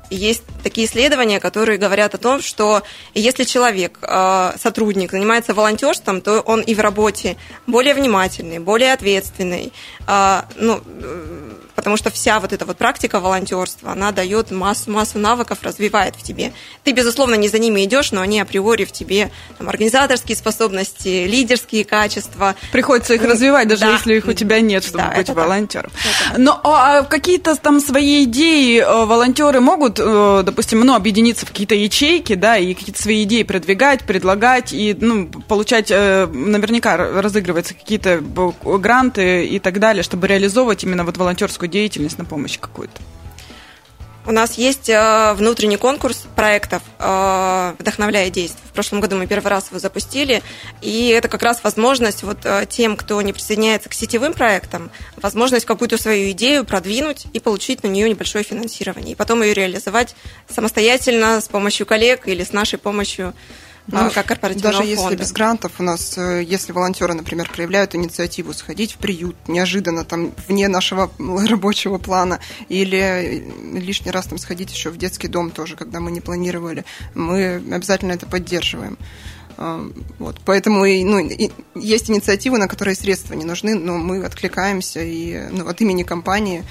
есть 0.09 0.43
такие 0.63 0.87
исследования, 0.87 1.39
которые 1.39 1.77
говорят 1.77 2.15
о 2.15 2.17
том, 2.17 2.41
что 2.41 2.83
если 3.13 3.43
человек, 3.43 3.99
э, 4.01 4.53
сотрудник, 4.57 5.11
занимается 5.11 5.53
волонтерством, 5.53 6.21
то 6.21 6.41
он 6.41 6.61
и 6.61 6.75
в 6.75 6.79
работе 6.79 7.37
более 7.65 7.93
внимательный, 7.93 8.59
более 8.59 8.93
ответственный. 8.93 9.73
Э, 10.07 10.41
ну, 10.55 10.81
э, 10.85 11.51
потому 11.87 11.97
что 11.97 12.09
вся 12.09 12.39
вот 12.39 12.51
эта 12.51 12.65
вот 12.65 12.77
практика 12.77 13.19
волонтерства, 13.21 13.93
она 13.93 14.11
дает 14.11 14.51
массу, 14.51 14.91
массу 14.91 15.19
навыков, 15.19 15.59
развивает 15.61 16.15
в 16.17 16.23
тебе. 16.23 16.51
Ты, 16.83 16.91
безусловно, 16.91 17.35
не 17.35 17.47
за 17.47 17.59
ними 17.59 17.85
идешь, 17.85 18.11
но 18.11 18.19
они 18.19 18.41
априори 18.41 18.83
в 18.83 18.91
тебе 18.91 19.31
там, 19.57 19.69
организаторские 19.69 20.35
способности, 20.35 21.25
лидерские 21.25 21.85
качества. 21.85 22.55
Приходится 22.73 23.13
их 23.13 23.23
развивать, 23.23 23.69
даже 23.69 23.85
да. 23.85 23.93
если 23.93 24.15
их 24.15 24.27
у 24.27 24.33
тебя 24.33 24.59
нет, 24.59 24.83
чтобы 24.83 25.05
да, 25.05 25.13
быть 25.15 25.29
волонтером. 25.29 25.91
Но 26.35 26.59
а 26.63 27.03
какие-то 27.03 27.55
там 27.55 27.79
свои 27.79 28.23
идеи 28.25 28.81
волонтеры 28.81 29.61
могут 29.61 29.99
Э, 29.99 30.41
допустим, 30.43 30.79
ну, 30.81 30.95
объединиться 30.95 31.45
в 31.45 31.49
какие-то 31.49 31.75
ячейки, 31.75 32.35
да, 32.35 32.57
и 32.57 32.73
какие-то 32.73 33.01
свои 33.01 33.23
идеи 33.23 33.43
продвигать, 33.43 34.03
предлагать, 34.03 34.73
и, 34.73 34.95
ну, 34.99 35.27
получать, 35.27 35.91
э, 35.91 36.25
наверняка 36.27 36.97
разыгрываются 36.97 37.73
какие-то 37.73 38.21
гранты 38.63 39.45
и 39.45 39.59
так 39.59 39.79
далее, 39.79 40.03
чтобы 40.03 40.27
реализовывать 40.27 40.83
именно 40.83 41.03
вот 41.03 41.17
волонтерскую 41.17 41.69
деятельность 41.69 41.76
на 42.17 42.25
помощь 42.25 42.59
какую-то. 42.59 43.01
У 44.27 44.31
нас 44.31 44.57
есть 44.57 44.89
э, 44.89 45.33
внутренний 45.35 45.77
конкурс 45.77 46.25
проектов 46.35 46.81
э, 46.99 47.75
«Вдохновляя 47.79 48.29
действия». 48.29 48.61
В 48.67 48.73
прошлом 48.73 48.99
году 48.99 49.15
мы 49.15 49.25
первый 49.25 49.47
раз 49.47 49.69
его 49.69 49.79
запустили, 49.79 50.43
и 50.81 51.07
это 51.07 51.29
как 51.29 51.43
раз 51.43 51.63
возможность 51.63 52.23
вот 52.23 52.39
э, 52.43 52.65
тем, 52.69 52.97
кто 52.97 53.21
не 53.21 53.31
присоединяется 53.31 53.87
к 53.87 53.93
сетевым 53.93 54.33
проектам, 54.33 54.91
возможность 55.15 55.65
какую-то 55.65 55.97
свою 55.97 56.31
идею 56.31 56.65
продвинуть 56.65 57.27
и 57.31 57.39
получить 57.39 57.83
на 57.83 57.87
нее 57.87 58.09
небольшое 58.09 58.43
финансирование, 58.43 59.13
и 59.13 59.15
потом 59.15 59.43
ее 59.43 59.53
реализовать 59.53 60.13
самостоятельно 60.49 61.39
с 61.39 61.47
помощью 61.47 61.85
коллег 61.85 62.27
или 62.27 62.43
с 62.43 62.51
нашей 62.51 62.79
помощью 62.79 63.33
ну, 63.87 64.11
как 64.11 64.25
корпоративного 64.25 64.73
Даже 64.73 64.95
фонда. 64.95 65.11
если 65.11 65.15
без 65.15 65.31
грантов 65.31 65.71
у 65.79 65.83
нас, 65.83 66.17
э, 66.17 66.43
если 66.43 66.73
волонтеры, 66.73 67.13
например, 67.13 67.49
проявляют 67.49 67.95
инициативу 67.95 68.53
сходить 68.53 68.93
в 68.93 68.97
приют 68.97 69.35
неожиданно, 69.47 70.03
там, 70.03 70.33
вне 70.47 70.67
нашего 70.67 71.09
рабочего 71.47 71.97
плана, 71.97 72.39
или 72.67 73.47
лишний 73.73 74.11
раз 74.11 74.27
там 74.27 74.37
сходить 74.37 74.71
еще 74.71 74.89
в 74.89 74.97
детский 74.97 75.27
дом 75.27 75.51
тоже, 75.51 75.75
когда 75.75 75.99
мы 75.99 76.11
не 76.11 76.21
планировали, 76.21 76.83
мы 77.15 77.55
обязательно 77.71 78.11
это 78.11 78.25
поддерживаем. 78.25 78.97
А, 79.57 79.89
вот, 80.19 80.39
поэтому 80.45 80.85
и, 80.85 81.03
ну, 81.03 81.19
и 81.19 81.49
есть 81.73 82.09
инициативы, 82.09 82.57
на 82.57 82.67
которые 82.67 82.95
средства 82.95 83.33
не 83.33 83.45
нужны, 83.45 83.73
но 83.73 83.97
мы 83.97 84.23
откликаемся 84.23 85.01
и 85.01 85.47
ну, 85.49 85.67
от 85.67 85.81
имени 85.81 86.03
компании 86.03 86.63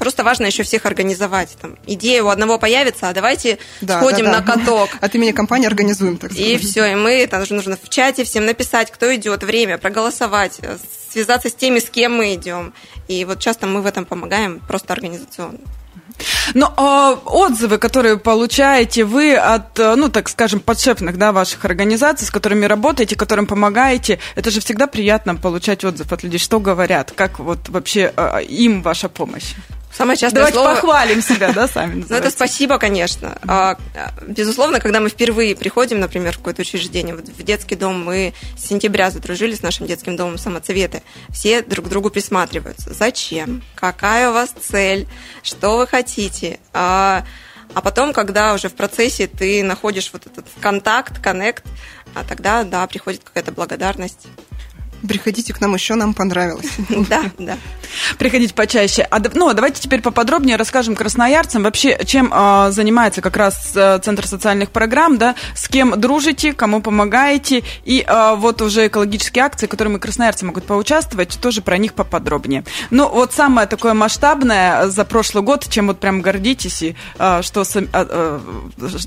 Просто 0.00 0.24
важно 0.24 0.46
еще 0.46 0.62
всех 0.62 0.86
организовать. 0.86 1.58
Там, 1.60 1.76
идея 1.86 2.22
у 2.22 2.28
одного 2.28 2.58
появится, 2.58 3.10
а 3.10 3.12
давайте 3.12 3.58
Да, 3.82 3.98
сходим 4.00 4.24
да, 4.24 4.32
на 4.32 4.40
да. 4.40 4.54
каток. 4.54 4.88
От 5.02 5.14
имени 5.14 5.32
компании 5.32 5.66
организуем, 5.66 6.16
так 6.16 6.32
И 6.32 6.56
сказать. 6.56 6.62
все, 6.62 6.84
и 6.86 6.94
мы, 6.94 7.10
это 7.20 7.38
нужно, 7.38 7.56
нужно 7.56 7.76
в 7.80 7.86
чате 7.90 8.24
всем 8.24 8.46
написать, 8.46 8.90
кто 8.90 9.14
идет, 9.14 9.44
время, 9.44 9.76
проголосовать, 9.76 10.58
э, 10.62 10.78
связаться 11.12 11.50
с 11.50 11.54
теми, 11.54 11.80
с 11.80 11.90
кем 11.90 12.16
мы 12.16 12.34
идем. 12.34 12.72
И 13.08 13.26
вот 13.26 13.40
часто 13.40 13.66
мы 13.66 13.82
в 13.82 13.86
этом 13.86 14.06
помогаем 14.06 14.60
просто 14.60 14.94
организационно. 14.94 15.58
Но 16.54 16.72
а, 16.78 17.12
отзывы, 17.26 17.76
которые 17.76 18.16
получаете 18.16 19.04
вы 19.04 19.36
от, 19.36 19.78
э, 19.78 19.96
ну, 19.96 20.08
так 20.08 20.30
скажем, 20.30 20.60
подшефных, 20.60 21.18
да, 21.18 21.32
ваших 21.32 21.62
организаций, 21.66 22.26
с 22.26 22.30
которыми 22.30 22.64
работаете, 22.64 23.16
которым 23.16 23.46
помогаете, 23.46 24.18
это 24.34 24.50
же 24.50 24.60
всегда 24.60 24.86
приятно 24.86 25.36
получать 25.36 25.84
отзыв 25.84 26.10
от 26.10 26.22
людей. 26.22 26.38
Что 26.38 26.58
говорят? 26.58 27.12
Как 27.14 27.38
вот 27.38 27.68
вообще 27.68 28.14
э, 28.16 28.44
им 28.44 28.80
ваша 28.82 29.10
помощь? 29.10 29.54
Самое 29.92 30.16
частое 30.16 30.40
Давайте 30.40 30.58
слово... 30.58 30.74
похвалим 30.74 31.20
себя, 31.20 31.52
да, 31.52 31.66
сами 31.66 32.04
Ну, 32.08 32.16
это 32.16 32.30
спасибо, 32.30 32.78
конечно. 32.78 33.36
А, 33.46 33.76
Безусловно, 34.26 34.80
когда 34.80 35.00
мы 35.00 35.08
впервые 35.08 35.56
приходим, 35.56 35.98
например, 36.00 36.34
в 36.34 36.38
какое-то 36.38 36.62
учреждение, 36.62 37.14
вот 37.14 37.28
в 37.28 37.42
детский 37.42 37.74
дом, 37.74 38.04
мы 38.04 38.32
с 38.56 38.66
сентября 38.66 39.10
задружились 39.10 39.58
с 39.58 39.62
нашим 39.62 39.86
детским 39.86 40.16
домом 40.16 40.38
самоцветы, 40.38 41.02
все 41.30 41.62
друг 41.62 41.86
к 41.86 41.88
другу 41.88 42.10
присматриваются. 42.10 42.94
Зачем? 42.94 43.62
Какая 43.74 44.30
у 44.30 44.32
вас 44.32 44.50
цель? 44.50 45.08
Что 45.42 45.78
вы 45.78 45.86
хотите? 45.86 46.60
А 46.72 47.24
а 47.74 47.82
потом, 47.82 48.12
когда 48.12 48.54
уже 48.54 48.68
в 48.68 48.74
процессе 48.74 49.26
ты 49.26 49.62
находишь 49.62 50.10
вот 50.12 50.26
этот 50.26 50.46
контакт, 50.60 51.22
коннект, 51.22 51.64
а 52.14 52.24
тогда, 52.24 52.64
да, 52.64 52.86
приходит 52.86 53.22
какая-то 53.22 53.52
благодарность. 53.52 54.26
Приходите 55.06 55.52
к 55.52 55.60
нам 55.60 55.74
еще, 55.74 55.94
нам 55.94 56.14
понравилось. 56.14 56.70
Да, 57.10 57.24
да. 57.38 57.56
приходить 58.18 58.54
почаще. 58.54 59.06
А, 59.10 59.20
ну, 59.34 59.48
а 59.48 59.54
давайте 59.54 59.80
теперь 59.80 60.00
поподробнее 60.00 60.56
расскажем 60.56 60.94
красноярцам 60.94 61.62
вообще, 61.62 61.98
чем 62.04 62.32
э, 62.32 62.70
занимается 62.70 63.20
как 63.20 63.36
раз 63.36 63.72
э, 63.74 63.98
Центр 64.02 64.26
социальных 64.26 64.70
программ, 64.70 65.18
да, 65.18 65.34
с 65.54 65.66
кем 65.68 65.98
дружите, 65.98 66.52
кому 66.52 66.82
помогаете, 66.82 67.62
и 67.84 68.04
э, 68.06 68.34
вот 68.36 68.62
уже 68.62 68.86
экологические 68.86 69.44
акции, 69.44 69.66
в 69.66 69.70
которых 69.70 70.00
красноярцы 70.00 70.44
могут 70.44 70.64
поучаствовать, 70.64 71.38
тоже 71.40 71.62
про 71.62 71.78
них 71.78 71.94
поподробнее. 71.94 72.64
Ну, 72.90 73.08
вот 73.08 73.32
самое 73.32 73.66
такое 73.66 73.94
масштабное 73.94 74.88
за 74.88 75.04
прошлый 75.04 75.42
год, 75.42 75.66
чем 75.68 75.88
вот 75.88 76.00
прям 76.00 76.22
гордитесь, 76.22 76.82
и 76.82 76.96
э, 77.18 77.42
что, 77.42 77.62
э, 77.62 77.86
э, 77.92 78.40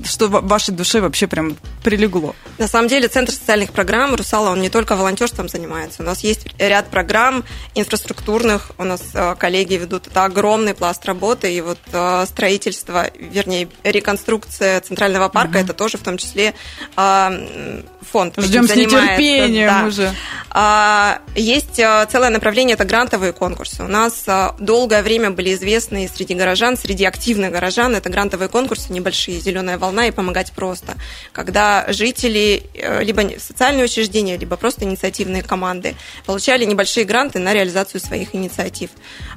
что 0.04 0.28
в 0.28 0.46
вашей 0.46 0.74
душе 0.74 1.00
вообще 1.00 1.26
прям 1.26 1.56
прилегло. 1.82 2.34
На 2.58 2.68
самом 2.68 2.88
деле 2.88 3.08
Центр 3.08 3.32
социальных 3.32 3.72
программ 3.72 4.14
«Русала», 4.14 4.50
он 4.50 4.60
не 4.60 4.70
только 4.70 4.96
волонтерством 4.96 5.48
занимается. 5.48 5.83
У 5.98 6.02
нас 6.02 6.20
есть 6.20 6.46
ряд 6.58 6.88
программ 6.88 7.44
инфраструктурных. 7.74 8.72
У 8.78 8.84
нас 8.84 9.02
э, 9.14 9.34
коллеги 9.38 9.74
ведут 9.74 10.06
это 10.06 10.24
огромный 10.24 10.74
пласт 10.74 11.04
работы. 11.06 11.54
И 11.54 11.60
вот 11.60 11.78
э, 11.92 12.24
строительство, 12.26 13.10
вернее, 13.18 13.68
реконструкция 13.82 14.80
Центрального 14.80 15.28
парка, 15.28 15.58
это 15.58 15.72
тоже 15.72 15.98
в 15.98 16.02
том 16.02 16.16
числе 16.16 16.54
э, 16.96 17.82
фонд. 18.00 18.34
Ждем 18.38 18.64
с 18.64 18.68
занимается. 18.68 18.96
нетерпением 18.96 19.68
Да. 19.68 19.86
уже. 19.86 20.14
А, 20.50 21.20
Есть 21.34 21.74
целое 21.76 22.30
направление, 22.30 22.74
это 22.74 22.84
грантовые 22.84 23.32
конкурсы. 23.32 23.82
У 23.82 23.88
нас 23.88 24.24
долгое 24.58 25.02
время 25.02 25.30
были 25.30 25.54
известны 25.54 26.08
среди 26.12 26.34
горожан, 26.34 26.76
среди 26.76 27.04
активных 27.04 27.50
горожан, 27.50 27.94
это 27.96 28.08
грантовые 28.08 28.48
конкурсы 28.48 28.92
небольшие, 28.92 29.40
«Зеленая 29.40 29.78
волна» 29.78 30.06
и 30.06 30.10
«Помогать 30.10 30.52
просто», 30.52 30.94
когда 31.32 31.86
жители 31.88 32.62
либо 33.00 33.22
социальные 33.38 33.84
учреждения, 33.86 34.36
либо 34.36 34.56
просто 34.56 34.84
инициативные 34.84 35.42
команды 35.42 35.73
получали 36.26 36.64
небольшие 36.64 37.04
гранты 37.04 37.38
на 37.38 37.52
реализацию 37.52 38.00
своих 38.00 38.34
инициатив. 38.34 38.90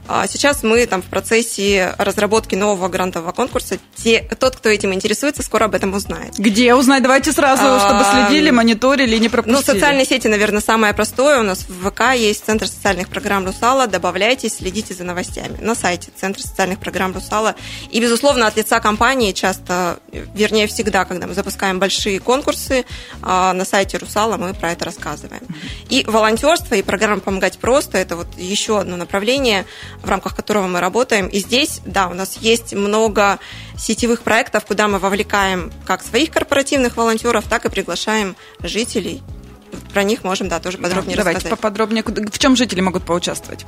А 0.08 0.26
Сейчас 0.28 0.64
мы 0.64 0.86
там 0.86 1.02
в 1.02 1.06
процессе 1.06 1.94
разработки 1.98 2.56
нового 2.56 2.88
грантового 2.90 3.32
конкурса. 3.32 3.78
Те, 3.96 4.28
тот, 4.40 4.56
кто 4.56 4.70
этим 4.70 4.94
интересуется, 4.94 5.44
скоро 5.44 5.66
об 5.66 5.76
этом 5.76 5.94
узнает. 5.94 6.34
Где 6.38 6.74
узнать? 6.76 7.04
Давайте 7.04 7.32
сразу, 7.32 7.64
чтобы 7.80 8.04
следили, 8.12 8.50
мониторили 8.52 9.16
и 9.16 9.20
не 9.20 9.28
Ну, 9.28 9.32
пропустили. 9.32 9.64
социальные 9.64 10.06
сети, 10.06 10.28
наверное, 10.28 10.62
самое 10.62 10.94
простое. 10.94 11.40
У 11.40 11.44
нас 11.44 11.66
в 11.68 11.90
ВК 11.90 12.14
есть 12.16 12.46
Центр 12.46 12.68
социальных 12.68 13.10
программ 13.10 13.46
«Русала». 13.46 13.88
Добавляйтесь, 13.88 14.58
следите 14.58 14.94
за 14.94 15.04
новостями. 15.04 15.58
На 15.62 15.76
сайте 15.76 16.10
Центр 16.16 16.42
социальных 16.42 16.80
программ 16.80 17.14
«Русала». 17.14 17.56
И, 17.92 18.00
безусловно, 18.00 18.48
от 18.48 18.56
лица 18.58 18.80
компании 18.80 19.32
часто, 19.32 20.00
вернее, 20.12 20.68
всегда, 20.68 21.06
когда 21.06 21.28
мы 21.28 21.34
запускаем 21.34 21.80
большие 21.80 22.20
конкурсы, 22.20 22.86
а, 23.22 23.54
на 23.54 23.66
сайте 23.66 23.98
«Русала» 23.98 24.38
мы 24.38 24.54
про 24.54 24.72
это 24.72 24.86
рассказываем. 24.86 25.44
И 25.90 26.04
волонтерство, 26.28 26.76
и 26.76 26.82
программа 26.82 27.22
«Помогать 27.22 27.58
просто»– 27.58 27.98
это 28.00 28.16
вот 28.18 28.28
еще 28.38 28.80
одно 28.80 28.98
направление, 28.98 29.66
в 30.04 30.10
рамках 30.10 30.36
которого 30.36 30.68
мы 30.68 30.82
работаем. 30.82 31.28
И 31.28 31.40
здесь, 31.40 31.80
да, 31.86 32.08
у 32.08 32.14
нас 32.14 32.38
есть 32.42 32.74
много 32.74 33.40
сетевых 33.78 34.22
проектов, 34.24 34.66
куда 34.66 34.88
мы 34.90 35.00
вовлекаем 35.00 35.72
как 35.86 36.04
своих 36.04 36.32
корпоративных 36.32 36.98
волонтеров, 36.98 37.46
так 37.48 37.66
и 37.66 37.70
приглашаем 37.70 38.36
жителей. 38.60 39.22
Про 39.94 40.04
них 40.04 40.24
можем, 40.24 40.50
да, 40.50 40.60
тоже 40.60 40.78
подробнее 40.78 41.16
Да, 41.16 41.22
Давайте 41.24 41.38
рассказать. 41.40 41.60
поподробнее. 41.60 42.04
Куда- 42.04 42.24
В 42.30 42.40
чем 42.40 42.56
жители 42.56 42.82
могут 42.82 43.06
поучаствовать? 43.06 43.66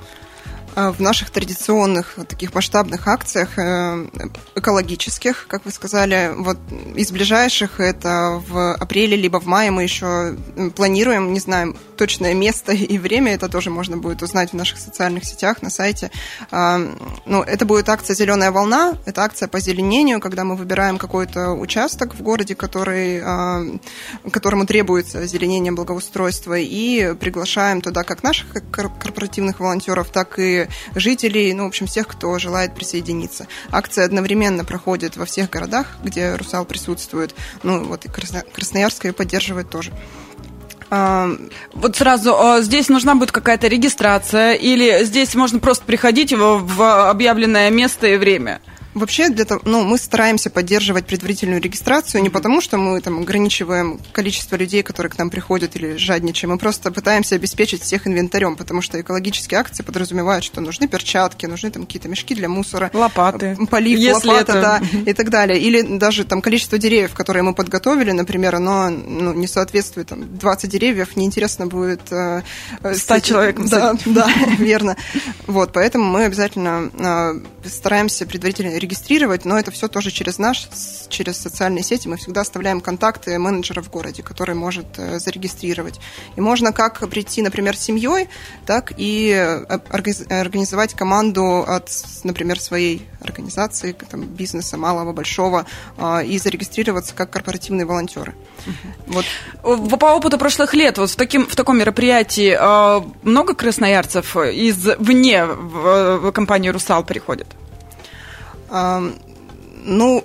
А 0.79 0.93
В 0.93 1.01
наших 1.01 1.29
традиционных 1.29 2.15
таких 2.29 2.53
масштабных 2.53 3.05
акциях 3.05 3.57
э, 3.57 4.07
экологических, 4.55 5.45
как 5.48 5.65
вы 5.65 5.71
сказали, 5.71 6.31
вот 6.38 6.57
из 6.95 7.12
ближайших 7.12 7.81
это 7.81 8.41
в 8.48 8.75
апреле 8.75 9.17
либо 9.17 9.41
в 9.41 9.45
мае 9.45 9.71
мы 9.71 9.83
еще 9.83 10.38
планируем, 10.77 11.33
не 11.33 11.41
знаем 11.41 11.75
точное 11.98 12.33
место 12.33 12.71
и 12.71 12.98
время, 12.98 13.33
это 13.33 13.50
тоже 13.50 13.69
можно 13.69 13.98
будет 13.98 14.24
узнать 14.24 14.51
в 14.51 14.53
наших 14.53 14.79
социальных 14.79 15.25
сетях 15.25 15.62
на 15.62 15.69
сайте. 15.69 16.12
А, 16.50 16.79
Ну, 17.25 17.43
это 17.43 17.65
будет 17.65 17.89
акция 17.89 18.15
«Зеленая 18.15 18.51
волна», 18.51 18.93
это 19.05 19.24
акция 19.24 19.50
по 19.50 19.59
зеленению, 19.59 20.21
когда 20.21 20.45
мы 20.45 20.55
выбираем 20.55 20.98
какой-то 20.98 21.51
участок 21.51 22.15
в 22.15 22.21
городе, 22.21 22.55
который, 22.55 23.21
а, 23.21 23.65
которому 24.31 24.65
требуется 24.65 25.19
озеленение 25.19 25.74
благоустройства, 25.74 26.57
и 26.57 27.13
приглашаем 27.15 27.81
туда 27.81 28.05
как 28.05 28.24
наших 28.24 28.48
кор- 28.71 28.98
корпоративных 28.98 29.59
волонтеров, 29.59 30.09
так 30.09 30.39
и 30.39 30.69
жителей, 30.96 31.54
ну, 31.54 31.66
в 31.66 31.68
общем, 31.68 31.88
всех, 31.88 32.08
кто 32.08 32.38
желает 32.40 32.76
присоединиться. 32.76 33.48
Акция 33.72 34.06
одновременно 34.06 34.66
проходит 34.66 35.18
во 35.18 35.26
всех 35.26 35.50
городах, 35.50 35.98
где 36.04 36.36
«Русал» 36.36 36.66
присутствует, 36.66 37.36
ну, 37.64 37.84
вот 37.84 38.06
и 38.06 38.10
Красно- 38.10 38.44
Красноярск 38.52 39.06
ее 39.06 39.14
поддерживает 39.14 39.70
тоже. 39.70 39.92
А, 40.92 41.30
Вот 41.74 41.96
сразу, 41.98 42.32
э, 42.34 42.62
здесь 42.64 42.90
нужна 42.90 43.14
будет 43.16 43.32
какая-то 43.32 43.68
регистрация, 43.68 44.54
или 44.54 45.04
здесь 45.04 45.36
можно 45.36 45.60
просто 45.60 45.86
приходить 45.86 46.34
в 46.34 47.10
объявленное 47.10 47.70
место 47.70 48.08
и 48.08 48.18
время? 48.18 48.60
Вообще, 48.96 49.29
для 49.29 49.46
того, 49.46 49.62
ну, 49.65 49.84
мы 49.84 49.98
стараемся 49.98 50.50
поддерживать 50.50 51.05
предварительную 51.05 51.62
регистрацию 51.62 52.24
не 52.24 52.29
потому, 52.29 52.60
что 52.60 52.77
мы 52.77 53.00
там 53.01 53.19
ограничиваем 53.19 54.00
количество 54.12 54.55
людей, 54.55 54.81
которые 54.81 55.12
к 55.12 55.17
нам 55.17 55.29
приходят 55.29 55.75
или 55.75 55.96
жадничаем, 55.96 56.51
мы 56.51 56.58
просто 56.58 56.91
пытаемся 56.91 57.36
обеспечить 57.36 57.84
всех 57.84 58.08
инвентарем, 58.08 58.55
потому 58.55 58.81
что 58.81 59.00
экологические 59.00 59.60
акции 59.60 59.84
подразумевают, 59.84 60.43
что 60.43 60.60
нужны 60.60 60.88
перчатки, 60.88 61.46
нужны 61.46 61.69
там 61.69 61.86
какие-то 61.86 62.08
мешки 62.10 62.34
для 62.34 62.50
мусора, 62.50 62.89
Лопаты. 62.93 63.55
полив, 63.69 64.00
Если 64.00 64.27
лопата, 64.27 64.51
это- 64.58 64.62
да, 64.62 65.00
и 65.12 65.13
так 65.13 65.29
далее. 65.29 65.60
Или 65.60 65.81
даже 65.98 66.24
там 66.25 66.41
количество 66.41 66.77
деревьев, 66.77 67.13
которые 67.13 67.43
мы 67.43 67.53
подготовили, 67.53 68.12
например, 68.12 68.55
оно 68.55 68.89
ну, 68.89 69.34
не 69.34 69.48
соответствует, 69.48 70.08
там, 70.08 70.38
20 70.38 70.69
деревьев, 70.69 71.15
неинтересно 71.15 71.67
будет... 71.67 72.01
э, 72.12 72.41
э, 72.81 72.93
Ста 72.96 73.15
с 73.15 73.17
этим- 73.19 73.27
человек 73.29 73.60
Да, 73.69 73.96
да, 74.05 74.27
верно. 74.58 74.98
Вот, 75.48 75.74
поэтому 75.74 76.05
мы 76.05 76.25
обязательно 76.25 76.89
э, 76.98 77.39
стараемся 77.66 78.25
предварительно 78.25 78.78
регистрировать, 78.78 79.46
но 79.46 79.58
это 79.58 79.72
все 79.72 79.88
тоже 79.88 80.12
через 80.12 80.38
наш, 80.38 80.70
через 81.10 81.38
социальные 81.38 81.84
сети. 81.84 82.08
Мы 82.08 82.18
всегда 82.18 82.42
оставляем 82.42 82.82
контакты 82.82 83.38
менеджера 83.39 83.82
в 83.82 83.89
городе, 83.89 84.24
который 84.24 84.56
может 84.56 84.88
э, 84.98 85.20
зарегистрировать. 85.20 86.00
И 86.36 86.42
можно 86.42 86.72
как 86.72 87.08
прийти, 87.10 87.42
например, 87.42 87.75
с 87.75 87.82
семьей, 87.82 88.30
так 88.66 88.94
и 88.98 89.32
э, 89.36 89.78
организ- 89.89 90.32
организовать 90.32 90.94
команду 90.94 91.63
от, 91.68 91.89
например, 92.24 92.60
своей 92.60 93.08
организации, 93.22 93.96
там, 94.10 94.22
бизнеса 94.24 94.78
малого, 94.78 95.14
большого, 95.14 95.66
э, 95.98 96.26
и 96.26 96.38
зарегистрироваться 96.40 97.14
как 97.16 97.30
корпоративные 97.30 97.86
волонтеры. 97.86 98.34
Вот 99.08 99.26
В- 99.64 99.98
По 99.98 100.16
опыту 100.16 100.38
прошлых 100.38 100.74
лет, 100.74 100.98
вот 100.98 101.10
в, 101.10 101.16
таким, 101.16 101.46
в 101.46 101.56
таком 101.56 101.78
мероприятии 101.78 102.56
э, 102.60 103.02
много 103.24 103.54
красноярцев 103.56 104.36
из 104.38 104.78
вне 105.00 105.46
в, 105.46 106.32
компанию 106.32 106.74
«Русал» 106.74 107.04
приходят? 107.04 107.48
Ам, 108.70 109.14
Ну, 109.86 110.24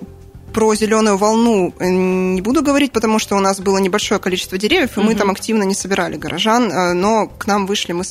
про 0.55 0.73
зеленую 0.73 1.17
волну 1.17 1.73
не 1.81 2.41
буду 2.41 2.63
говорить, 2.63 2.93
потому 2.93 3.19
что 3.19 3.35
у 3.35 3.41
нас 3.41 3.59
было 3.59 3.77
небольшое 3.77 4.21
количество 4.21 4.57
деревьев, 4.57 4.97
и 4.97 5.01
мы 5.01 5.13
там 5.13 5.29
активно 5.29 5.63
не 5.63 5.75
собирали 5.75 6.15
горожан, 6.15 6.97
но 6.97 7.27
к 7.27 7.45
нам 7.45 7.67
вышли, 7.67 7.91
мы 7.91 8.03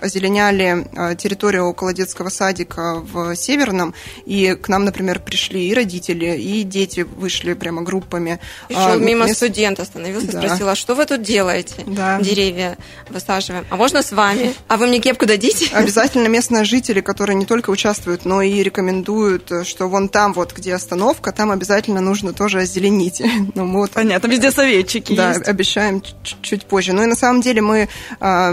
озеленяли 0.00 0.88
территорию 1.16 1.66
около 1.66 1.92
детского 1.92 2.28
садика 2.28 2.96
в 2.96 3.36
Северном, 3.36 3.94
и 4.24 4.56
к 4.60 4.68
нам, 4.68 4.84
например, 4.84 5.20
пришли 5.20 5.68
и 5.68 5.74
родители, 5.74 6.36
и 6.36 6.64
дети 6.64 7.02
вышли 7.02 7.52
прямо 7.52 7.82
группами. 7.82 8.40
Еще 8.68 8.80
а, 8.80 8.96
мимо 8.96 9.26
мест... 9.26 9.36
студент 9.36 9.78
остановился, 9.78 10.32
да. 10.32 10.42
спросила, 10.42 10.74
что 10.74 10.96
вы 10.96 11.06
тут 11.06 11.22
делаете? 11.22 11.84
Да. 11.86 12.18
Деревья 12.20 12.78
высаживаем. 13.10 13.64
А 13.70 13.76
можно 13.76 14.02
с 14.02 14.10
вами? 14.10 14.56
А 14.66 14.76
вы 14.76 14.88
мне 14.88 14.98
кепку 14.98 15.24
дадите? 15.24 15.68
Обязательно 15.72 16.26
местные 16.26 16.64
жители, 16.64 17.00
которые 17.00 17.36
не 17.36 17.46
только 17.46 17.70
участвуют, 17.70 18.24
но 18.24 18.42
и 18.42 18.60
рекомендуют, 18.60 19.52
что 19.64 19.88
вон 19.88 20.08
там 20.08 20.32
вот, 20.32 20.52
где 20.52 20.74
остановка, 20.74 21.30
там 21.30 21.52
обязательно 21.52 21.75
нужно 22.00 22.32
тоже 22.32 22.60
озеленить. 22.60 23.22
ну, 23.54 23.72
вот. 23.72 23.92
Понятно, 23.92 24.28
везде 24.28 24.50
советчики 24.50 25.14
Да, 25.14 25.30
есть. 25.30 25.48
обещаем 25.48 26.02
чуть 26.42 26.64
позже. 26.64 26.92
Ну 26.92 27.02
и 27.02 27.06
на 27.06 27.16
самом 27.16 27.40
деле 27.40 27.60
мы 27.62 27.88
э, 28.20 28.52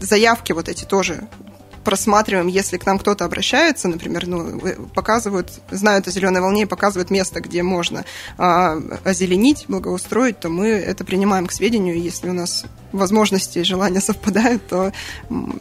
заявки 0.00 0.52
вот 0.52 0.68
эти 0.68 0.84
тоже 0.84 1.28
просматриваем, 1.84 2.46
если 2.46 2.76
к 2.76 2.86
нам 2.86 2.98
кто-то 2.98 3.24
обращается, 3.24 3.88
например, 3.88 4.26
ну, 4.26 4.60
показывают, 4.94 5.50
знают 5.70 6.06
о 6.08 6.10
зеленой 6.10 6.40
волне 6.40 6.62
и 6.62 6.66
показывают 6.66 7.10
место, 7.10 7.40
где 7.40 7.62
можно 7.62 8.04
а, 8.38 8.78
озеленить, 9.04 9.64
благоустроить, 9.68 10.40
то 10.40 10.48
мы 10.48 10.68
это 10.68 11.04
принимаем 11.04 11.46
к 11.46 11.52
сведению, 11.52 12.00
если 12.00 12.28
у 12.28 12.32
нас 12.32 12.64
возможности 12.92 13.58
и 13.60 13.64
желания 13.64 14.00
совпадают, 14.00 14.66
то 14.68 14.92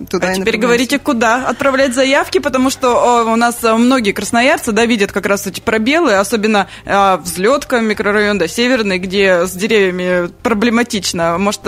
туда 0.09 0.29
а 0.29 0.33
и 0.33 0.35
теперь 0.35 0.57
говорите, 0.57 0.99
куда 0.99 1.47
отправлять 1.47 1.93
заявки, 1.93 2.39
потому 2.39 2.69
что 2.69 3.21
о, 3.21 3.23
у 3.31 3.35
нас 3.35 3.61
многие 3.61 4.11
красноярцы 4.11 4.71
да, 4.71 4.85
видят 4.85 5.11
как 5.11 5.25
раз 5.25 5.47
эти 5.47 5.59
пробелы, 5.59 6.13
особенно 6.13 6.67
э, 6.85 7.17
взлетка 7.17 7.79
микрорайон, 7.79 8.37
да, 8.37 8.47
северный, 8.47 8.99
где 8.99 9.45
с 9.45 9.51
деревьями 9.51 10.31
проблематично. 10.43 11.37
Может, 11.37 11.61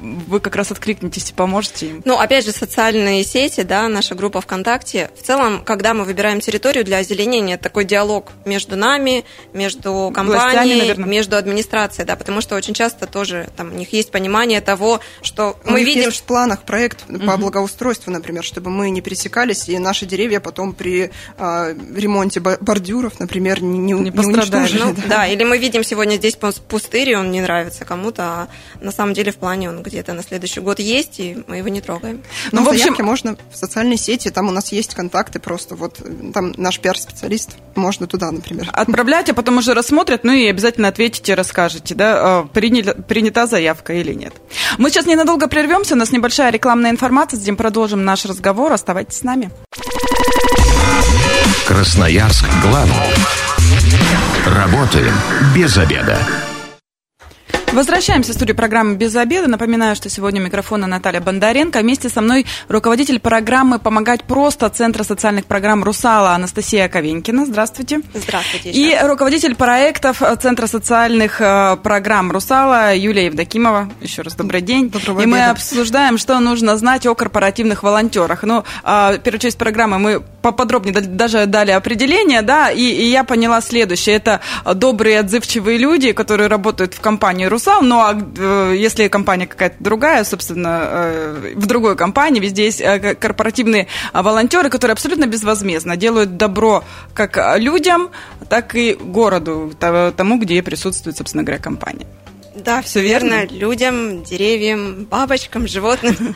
вы 0.00 0.40
как 0.40 0.56
раз 0.56 0.70
откликнетесь 0.70 1.30
и 1.30 1.32
поможете 1.32 1.86
им. 1.88 2.02
Ну, 2.04 2.18
опять 2.18 2.44
же, 2.44 2.52
социальные 2.52 3.24
сети, 3.24 3.62
да, 3.62 3.88
наша 3.88 4.14
группа 4.14 4.40
ВКонтакте. 4.40 5.10
В 5.18 5.22
целом, 5.22 5.62
когда 5.64 5.94
мы 5.94 6.04
выбираем 6.04 6.40
территорию 6.40 6.84
для 6.84 6.98
озеленения, 6.98 7.56
такой 7.56 7.84
диалог 7.84 8.32
между 8.44 8.76
нами, 8.76 9.24
между 9.52 10.12
компанией, 10.14 10.94
между 10.96 11.36
администрацией, 11.36 12.06
да, 12.06 12.16
потому 12.16 12.40
что 12.40 12.56
очень 12.56 12.74
часто 12.74 13.06
тоже 13.06 13.48
там 13.56 13.72
у 13.72 13.74
них 13.74 13.92
есть 13.92 14.10
понимание 14.10 14.60
того, 14.60 15.00
что 15.22 15.58
у 15.64 15.72
мы 15.72 15.82
видим... 15.82 16.02
Есть 16.02 16.20
в 16.20 16.22
планах 16.24 16.62
проект 16.62 17.08
угу. 17.08 17.26
по 17.26 17.36
благоустройству, 17.36 18.12
например, 18.12 18.44
чтобы 18.44 18.70
мы 18.70 18.90
не 18.90 19.00
пересекались, 19.00 19.68
и 19.68 19.78
наши 19.78 20.06
деревья 20.06 20.40
потом 20.40 20.74
при 20.74 21.10
э, 21.38 21.76
ремонте 21.94 22.40
бордюров, 22.40 23.18
например, 23.18 23.62
не, 23.62 23.78
не, 23.78 23.92
не, 23.92 24.10
уничтожили. 24.10 24.78
Ну, 24.78 24.94
да. 24.94 25.02
да, 25.08 25.26
или 25.26 25.44
мы 25.44 25.58
видим 25.58 25.82
сегодня 25.84 26.16
здесь 26.16 26.36
пустырь, 26.36 27.10
и 27.10 27.16
он 27.16 27.30
не 27.30 27.40
нравится 27.40 27.84
кому-то, 27.84 28.22
а 28.22 28.48
на 28.80 28.92
самом 28.92 29.14
деле 29.14 29.32
в 29.32 29.36
плане 29.36 29.70
он 29.70 29.85
где-то 29.90 30.12
на 30.12 30.22
следующий 30.22 30.60
год 30.60 30.78
есть, 30.78 31.20
и 31.20 31.42
мы 31.46 31.58
его 31.58 31.68
не 31.68 31.80
трогаем. 31.80 32.22
Ну, 32.52 32.62
в 32.64 32.68
общем, 32.68 32.94
можно 33.04 33.36
в 33.50 33.56
социальной 33.56 33.96
сети, 33.96 34.30
там 34.30 34.48
у 34.48 34.50
нас 34.50 34.72
есть 34.72 34.94
контакты 34.94 35.38
просто, 35.38 35.74
вот 35.74 36.00
там 36.34 36.52
наш 36.56 36.78
пиар-специалист, 36.80 37.56
можно 37.74 38.06
туда, 38.06 38.30
например. 38.30 38.68
Отправлять, 38.72 39.28
а 39.28 39.34
потом 39.34 39.58
уже 39.58 39.74
рассмотрят, 39.74 40.24
ну 40.24 40.32
и 40.32 40.46
обязательно 40.46 40.88
ответите, 40.88 41.34
расскажете, 41.34 41.94
да, 41.94 42.40
а, 42.40 42.44
принята 42.44 43.46
заявка 43.46 43.92
или 43.94 44.12
нет. 44.12 44.34
Мы 44.78 44.90
сейчас 44.90 45.06
ненадолго 45.06 45.48
прервемся, 45.48 45.94
у 45.94 45.98
нас 45.98 46.10
небольшая 46.10 46.50
рекламная 46.50 46.90
информация, 46.90 47.38
затем 47.38 47.56
продолжим 47.56 48.04
наш 48.04 48.24
разговор, 48.24 48.72
оставайтесь 48.72 49.18
с 49.18 49.22
нами. 49.22 49.50
Красноярск 51.66 52.44
главный. 52.62 52.94
Работаем 54.46 55.14
без 55.54 55.76
обеда. 55.76 56.18
Возвращаемся 57.72 58.32
в 58.32 58.34
студию 58.34 58.56
программы 58.56 58.94
«Без 58.94 59.14
обеда». 59.16 59.48
Напоминаю, 59.48 59.96
что 59.96 60.08
сегодня 60.08 60.40
у 60.40 60.44
микрофона 60.44 60.86
Наталья 60.86 61.20
Бондаренко. 61.20 61.80
Вместе 61.80 62.08
со 62.08 62.22
мной 62.22 62.46
руководитель 62.68 63.20
программы 63.20 63.78
«Помогать 63.78 64.24
просто» 64.24 64.70
Центра 64.70 65.02
социальных 65.02 65.44
программ 65.44 65.84
«Русала» 65.84 66.30
Анастасия 66.30 66.88
Ковенькина. 66.88 67.44
Здравствуйте. 67.44 68.00
Здравствуйте. 68.14 68.70
И 68.70 68.96
руководитель 69.02 69.54
проектов 69.54 70.22
Центра 70.40 70.66
социальных 70.66 71.40
э, 71.40 71.76
программ 71.82 72.32
«Русала» 72.32 72.94
Юлия 72.94 73.26
Евдокимова. 73.26 73.90
Еще 74.00 74.22
раз 74.22 74.36
добрый 74.36 74.62
день. 74.62 74.88
Доброго 74.88 75.20
И 75.20 75.26
мы 75.26 75.44
обсуждаем, 75.46 76.16
что 76.16 76.40
нужно 76.40 76.78
знать 76.78 77.06
о 77.06 77.14
корпоративных 77.14 77.82
волонтерах. 77.82 78.42
Ну, 78.44 78.64
а, 78.84 79.18
первую 79.18 79.40
часть 79.40 79.58
программы 79.58 79.98
мы 79.98 80.22
поподробнее 80.40 80.94
даже 80.94 81.44
дали 81.46 81.72
определение, 81.72 82.40
да, 82.40 82.70
и, 82.70 82.80
и 82.80 83.04
я 83.10 83.24
поняла 83.24 83.60
следующее. 83.60 84.16
Это 84.16 84.40
добрые, 84.74 85.20
отзывчивые 85.20 85.76
люди, 85.76 86.12
которые 86.12 86.48
работают 86.48 86.94
в 86.94 87.00
компании 87.00 87.44
«Русала», 87.44 87.55
написал, 87.56 87.82
но 87.82 88.12
э, 88.12 88.74
если 88.76 89.08
компания 89.08 89.46
какая-то 89.46 89.76
другая, 89.80 90.24
собственно, 90.24 90.80
э, 90.82 91.52
в 91.56 91.66
другой 91.66 91.96
компании, 91.96 92.40
везде 92.40 92.64
есть 92.64 92.80
э, 92.80 93.14
корпоративные 93.14 93.86
волонтеры, 94.12 94.70
которые 94.70 94.92
абсолютно 94.92 95.26
безвозмездно 95.26 95.96
делают 95.96 96.36
добро 96.36 96.84
как 97.14 97.58
людям, 97.58 98.10
так 98.48 98.74
и 98.74 98.94
городу, 98.94 99.72
тому, 99.78 100.38
где 100.38 100.62
присутствует, 100.62 101.16
собственно 101.16 101.44
говоря, 101.44 101.62
компания. 101.62 102.06
Да, 102.56 102.80
все 102.82 103.00
верно. 103.00 103.40
верно. 103.40 103.54
Людям, 103.54 104.22
деревьям, 104.22 105.04
бабочкам, 105.04 105.68
животным, 105.68 106.34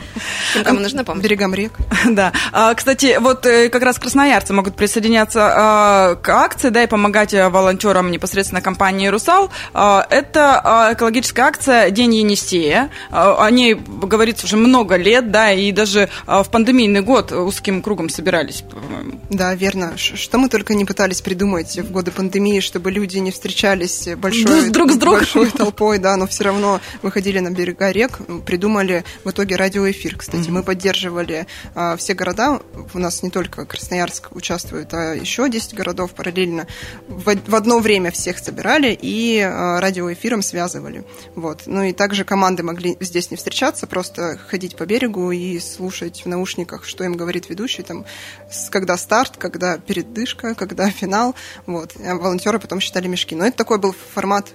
тем, 0.53 0.63
кому 0.63 0.79
нужна 0.79 1.03
помощь. 1.03 1.23
Берегам 1.23 1.53
рек. 1.53 1.73
Да. 2.11 2.33
А, 2.51 2.73
кстати, 2.73 3.17
вот 3.19 3.45
э, 3.45 3.69
как 3.69 3.83
раз 3.83 3.97
красноярцы 3.97 4.53
могут 4.53 4.75
присоединяться 4.75 5.51
а, 5.53 6.15
к 6.15 6.29
акции, 6.29 6.69
да, 6.69 6.83
и 6.83 6.87
помогать 6.87 7.33
э, 7.33 7.47
волонтерам 7.49 8.11
непосредственно 8.11 8.61
компании 8.61 9.07
«Русал». 9.07 9.49
А, 9.73 10.05
это 10.09 10.91
экологическая 10.93 11.43
акция 11.43 11.89
«День 11.89 12.15
Енисея». 12.15 12.89
О 13.11 13.49
ней 13.49 13.75
говорится 13.75 14.45
уже 14.45 14.57
много 14.57 14.95
лет, 14.95 15.31
да, 15.31 15.51
и 15.51 15.71
даже 15.71 16.09
в 16.25 16.45
пандемийный 16.51 17.01
год 17.01 17.31
узким 17.31 17.81
кругом 17.81 18.09
собирались, 18.09 18.63
Да, 19.29 19.55
верно. 19.55 19.93
Что 19.97 20.37
мы 20.37 20.49
только 20.49 20.73
не 20.73 20.85
пытались 20.85 21.21
придумать 21.21 21.77
в 21.77 21.91
годы 21.91 22.11
пандемии, 22.11 22.59
чтобы 22.59 22.91
люди 22.91 23.17
не 23.17 23.31
встречались 23.31 24.07
большой, 24.17 24.69
друг 24.69 24.91
с 24.91 24.95
другом. 24.95 25.19
большой 25.19 25.49
толпой, 25.51 25.97
да, 25.97 26.10
но 26.17 26.27
все 26.27 26.45
равно 26.45 26.79
выходили 27.01 27.39
на 27.39 27.49
берега 27.51 27.91
рек, 27.91 28.19
придумали 28.45 29.03
в 29.23 29.29
итоге 29.31 29.55
радиоэфир, 29.55 30.17
кстати. 30.17 30.47
Mm-hmm. 30.47 30.51
Мы 30.51 30.63
поддерживали 30.63 31.47
а, 31.75 31.95
все 31.97 32.13
города, 32.13 32.61
у 32.93 32.99
нас 32.99 33.23
не 33.23 33.29
только 33.29 33.65
Красноярск 33.65 34.35
участвует, 34.35 34.93
а 34.93 35.13
еще 35.13 35.49
10 35.49 35.73
городов 35.73 36.11
параллельно. 36.11 36.67
В, 37.07 37.35
в 37.35 37.55
одно 37.55 37.79
время 37.79 38.11
всех 38.11 38.39
собирали 38.39 38.97
и 38.99 39.39
а, 39.39 39.79
радиоэфиром 39.79 40.41
связывали. 40.41 41.03
Вот. 41.35 41.63
Ну 41.65 41.83
и 41.83 41.93
также 41.93 42.23
команды 42.23 42.63
могли 42.63 42.97
здесь 42.99 43.31
не 43.31 43.37
встречаться, 43.37 43.87
просто 43.87 44.39
ходить 44.47 44.75
по 44.75 44.85
берегу 44.85 45.31
и 45.31 45.59
слушать 45.59 46.23
в 46.23 46.27
наушниках, 46.27 46.85
что 46.85 47.03
им 47.03 47.13
говорит 47.13 47.49
ведущий, 47.49 47.83
там, 47.83 48.05
когда 48.69 48.97
старт, 48.97 49.37
когда 49.37 49.77
передышка, 49.77 50.55
когда 50.55 50.89
финал. 50.89 51.35
Вот. 51.65 51.93
А 52.03 52.15
волонтеры 52.15 52.59
потом 52.59 52.79
считали 52.79 53.07
мешки. 53.07 53.35
Но 53.35 53.45
это 53.45 53.57
такой 53.57 53.77
был 53.77 53.95
формат 54.13 54.47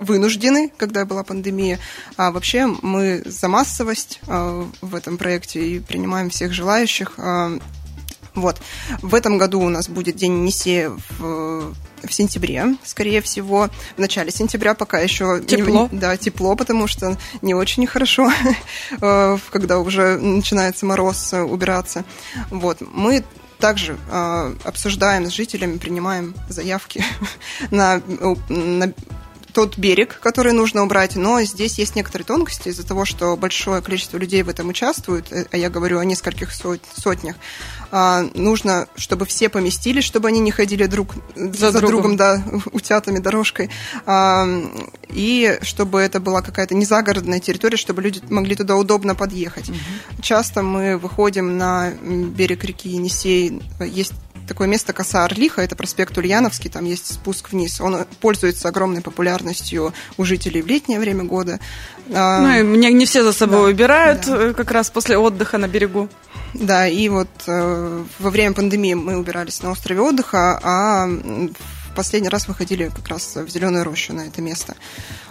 вынуждены, 0.00 0.72
когда 0.76 1.04
была 1.04 1.22
пандемия. 1.22 1.78
А 2.16 2.32
вообще 2.32 2.66
мы 2.66 3.22
за 3.24 3.48
массовость 3.48 4.20
а, 4.26 4.66
в 4.80 4.94
этом 4.94 5.18
проекте 5.18 5.60
и 5.60 5.78
принимаем 5.78 6.30
всех 6.30 6.52
желающих. 6.52 7.12
А, 7.18 7.58
вот. 8.34 8.60
В 9.02 9.14
этом 9.14 9.38
году 9.38 9.60
у 9.60 9.68
нас 9.68 9.88
будет 9.88 10.16
День 10.16 10.38
Енисея 10.38 10.90
в, 10.90 11.74
в 12.02 12.12
сентябре, 12.12 12.76
скорее 12.84 13.20
всего. 13.20 13.68
В 13.96 14.00
начале 14.00 14.30
сентября 14.30 14.74
пока 14.74 15.00
еще... 15.00 15.40
Тепло. 15.42 15.88
Не, 15.90 15.98
да, 15.98 16.16
тепло, 16.16 16.56
потому 16.56 16.86
что 16.86 17.18
не 17.42 17.54
очень 17.54 17.86
хорошо, 17.86 18.30
а, 19.00 19.38
когда 19.50 19.78
уже 19.78 20.16
начинается 20.18 20.86
мороз 20.86 21.32
убираться. 21.32 22.04
Вот. 22.50 22.78
Мы 22.80 23.24
также 23.58 23.98
э, 24.10 24.54
обсуждаем 24.64 25.26
с 25.26 25.34
жителями, 25.34 25.76
принимаем 25.76 26.34
заявки 26.48 27.04
на, 27.70 28.00
на 28.48 28.94
тот 29.52 29.78
берег, 29.78 30.18
который 30.20 30.52
нужно 30.52 30.82
убрать, 30.82 31.16
но 31.16 31.42
здесь 31.42 31.78
есть 31.78 31.96
некоторые 31.96 32.26
тонкости 32.26 32.68
из-за 32.68 32.86
того, 32.86 33.04
что 33.04 33.36
большое 33.36 33.82
количество 33.82 34.16
людей 34.18 34.42
в 34.42 34.48
этом 34.48 34.68
участвует, 34.68 35.32
э, 35.32 35.46
а 35.50 35.56
я 35.56 35.70
говорю 35.70 35.98
о 35.98 36.04
нескольких 36.04 36.52
сот, 36.52 36.80
сотнях. 36.96 37.36
А, 37.90 38.24
нужно, 38.34 38.86
чтобы 38.96 39.26
все 39.26 39.48
поместились, 39.48 40.04
чтобы 40.04 40.28
они 40.28 40.40
не 40.40 40.50
ходили 40.50 40.86
друг 40.86 41.14
за, 41.34 41.70
за 41.70 41.80
другом, 41.80 42.16
другом 42.16 42.16
да, 42.16 42.44
утятами 42.72 43.18
дорожкой, 43.18 43.70
а, 44.06 44.46
и 45.08 45.58
чтобы 45.62 46.00
это 46.00 46.20
была 46.20 46.42
какая-то 46.42 46.74
не 46.74 46.84
загородная 46.84 47.40
территория, 47.40 47.76
чтобы 47.76 48.02
люди 48.02 48.20
могли 48.28 48.54
туда 48.54 48.76
удобно 48.76 49.14
подъехать. 49.14 49.68
Угу. 49.68 50.22
Часто 50.22 50.62
мы 50.62 50.96
выходим 50.96 51.58
на 51.58 51.90
берег 51.90 52.64
реки 52.64 52.88
Енисей, 52.88 53.60
есть 53.80 54.12
такое 54.50 54.66
место 54.66 54.92
Коса 54.92 55.24
Орлиха, 55.24 55.62
это 55.62 55.76
проспект 55.76 56.18
Ульяновский, 56.18 56.70
там 56.70 56.84
есть 56.84 57.14
спуск 57.14 57.52
вниз. 57.52 57.80
Он 57.80 58.04
пользуется 58.20 58.66
огромной 58.66 59.00
популярностью 59.00 59.94
у 60.18 60.24
жителей 60.24 60.60
в 60.60 60.66
летнее 60.66 60.98
время 60.98 61.22
года. 61.22 61.60
А, 62.12 62.40
ну, 62.40 62.58
и 62.58 62.78
не, 62.78 62.92
не 62.92 63.06
все 63.06 63.22
за 63.22 63.32
собой 63.32 63.60
да, 63.60 63.68
убирают 63.68 64.26
да. 64.26 64.48
Э, 64.48 64.52
как 64.52 64.72
раз 64.72 64.90
после 64.90 65.16
отдыха 65.16 65.56
на 65.56 65.68
берегу. 65.68 66.08
Да, 66.52 66.88
и 66.88 67.08
вот 67.08 67.28
э, 67.46 68.04
во 68.18 68.30
время 68.30 68.52
пандемии 68.56 68.94
мы 68.94 69.16
убирались 69.18 69.62
на 69.62 69.70
острове 69.70 70.00
отдыха, 70.00 70.58
а 70.60 71.08
в 71.90 71.94
последний 71.94 72.28
раз 72.28 72.48
выходили 72.48 72.90
как 72.94 73.08
раз 73.08 73.36
в 73.36 73.48
Зеленую 73.48 73.84
рощу 73.84 74.12
на 74.12 74.22
это 74.22 74.40
место. 74.40 74.76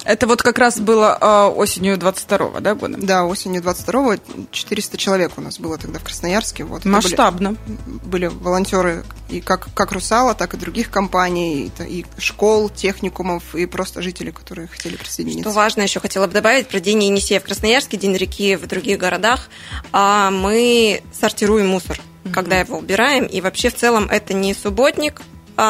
Это 0.03 0.27
вот 0.27 0.41
как 0.41 0.57
раз 0.57 0.79
было 0.79 1.17
э, 1.19 1.53
осенью 1.55 1.97
22 1.97 2.59
да, 2.59 2.75
года? 2.75 2.97
Да, 2.97 3.25
осенью 3.25 3.61
22-го 3.61 4.21
400 4.51 4.97
человек 4.97 5.33
у 5.37 5.41
нас 5.41 5.59
было 5.59 5.77
тогда 5.77 5.99
в 5.99 6.03
Красноярске. 6.03 6.63
Вот. 6.63 6.85
Масштабно. 6.85 7.55
Были, 7.65 7.99
были 8.03 8.25
волонтеры 8.27 9.03
и 9.29 9.41
как, 9.41 9.67
как 9.73 9.91
«Русала», 9.91 10.33
так 10.33 10.53
и 10.53 10.57
других 10.57 10.89
компаний, 10.89 11.71
и, 11.79 11.99
и 11.99 12.05
школ, 12.17 12.69
техникумов, 12.69 13.55
и 13.55 13.65
просто 13.65 14.01
жители, 14.01 14.31
которые 14.31 14.67
хотели 14.67 14.95
присоединиться. 14.95 15.49
Что 15.49 15.55
важно, 15.55 15.81
еще 15.81 15.99
хотела 15.99 16.27
бы 16.27 16.33
добавить 16.33 16.67
про 16.67 16.79
День 16.79 17.03
Енисея 17.03 17.39
в 17.39 17.43
Красноярске, 17.43 17.97
День 17.97 18.15
реки 18.15 18.55
в 18.55 18.67
других 18.67 18.97
городах. 18.97 19.49
А 19.91 20.31
мы 20.31 21.03
сортируем 21.13 21.67
мусор, 21.67 21.99
когда 22.33 22.59
его 22.59 22.77
убираем, 22.77 23.25
и 23.25 23.41
вообще 23.41 23.69
в 23.69 23.75
целом 23.75 24.09
это 24.09 24.33
не 24.33 24.53
субботник, 24.53 25.21
а 25.21 25.23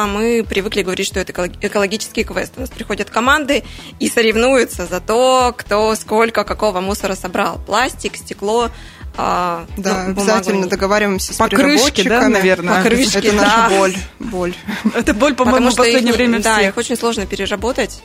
мы 0.08 0.45
привыкли 0.47 0.84
говорить, 0.84 1.08
что 1.08 1.19
это 1.19 1.34
экологический 1.62 2.23
квест. 2.23 2.54
У 2.58 2.62
нас 2.62 2.69
приходят 2.69 3.10
команды 3.10 3.63
и 3.99 4.10
соревнуются 4.10 4.86
за 4.86 4.99
то, 4.99 5.54
кто 5.58 5.95
сколько 5.95 6.43
какого 6.43 6.82
мусора 6.82 7.15
собрал. 7.15 7.60
Пластик, 7.65 8.15
стекло, 8.15 8.69
а, 9.17 9.65
да, 9.75 10.06
ну, 10.06 10.12
обязательно 10.12 10.54
бумагу. 10.54 10.69
договариваемся 10.69 11.34
с 11.34 11.38
Покрышки, 11.38 12.08
да, 12.08 12.30
наверное. 12.30 12.84
Покрышки, 12.84 13.17
это 13.17 13.32
да. 13.32 13.41
наша 13.41 13.69
боль. 13.75 13.95
боль. 14.19 14.54
Это 14.93 15.13
боль, 15.13 15.34
по-моему, 15.34 15.71
в 15.71 15.75
последнее 15.75 16.13
время 16.13 16.39
всех. 16.39 16.56
Да, 16.56 16.62
их 16.62 16.78
очень 16.78 16.95
сложно 16.95 17.25
переработать 17.25 18.02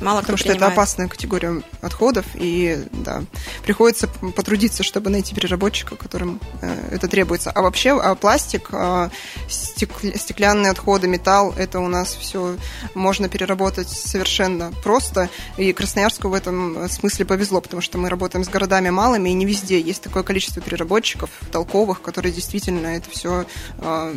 мало 0.00 0.20
Потому 0.20 0.38
что 0.38 0.52
это 0.52 0.66
опасная 0.66 1.08
категория 1.08 1.62
отходов, 1.80 2.24
и 2.34 2.84
да, 2.92 3.22
приходится 3.64 4.08
потрудиться, 4.08 4.82
чтобы 4.82 5.10
найти 5.10 5.34
переработчика, 5.34 5.96
которым 5.96 6.40
э, 6.60 6.88
это 6.92 7.08
требуется. 7.08 7.50
А 7.50 7.62
вообще 7.62 7.98
а 7.98 8.14
пластик, 8.14 8.68
э, 8.72 9.08
стеклянные 9.48 10.70
отходы, 10.70 11.08
металл, 11.08 11.54
это 11.56 11.80
у 11.80 11.88
нас 11.88 12.14
все 12.14 12.56
можно 12.94 13.28
переработать 13.28 13.88
совершенно 13.88 14.72
просто. 14.82 15.28
И 15.56 15.72
Красноярску 15.72 16.28
в 16.28 16.34
этом 16.34 16.88
смысле 16.88 17.24
повезло, 17.24 17.60
потому 17.60 17.82
что 17.82 17.98
мы 17.98 18.08
работаем 18.08 18.44
с 18.44 18.48
городами 18.48 18.90
малыми, 18.90 19.30
и 19.30 19.34
не 19.34 19.46
везде 19.46 19.80
есть 19.80 20.02
такое 20.02 20.22
количество 20.22 20.62
переработчиков 20.62 21.30
толковых, 21.52 22.02
которые 22.02 22.32
действительно 22.32 22.88
это 22.88 23.10
все 23.10 23.46
э, 23.78 24.14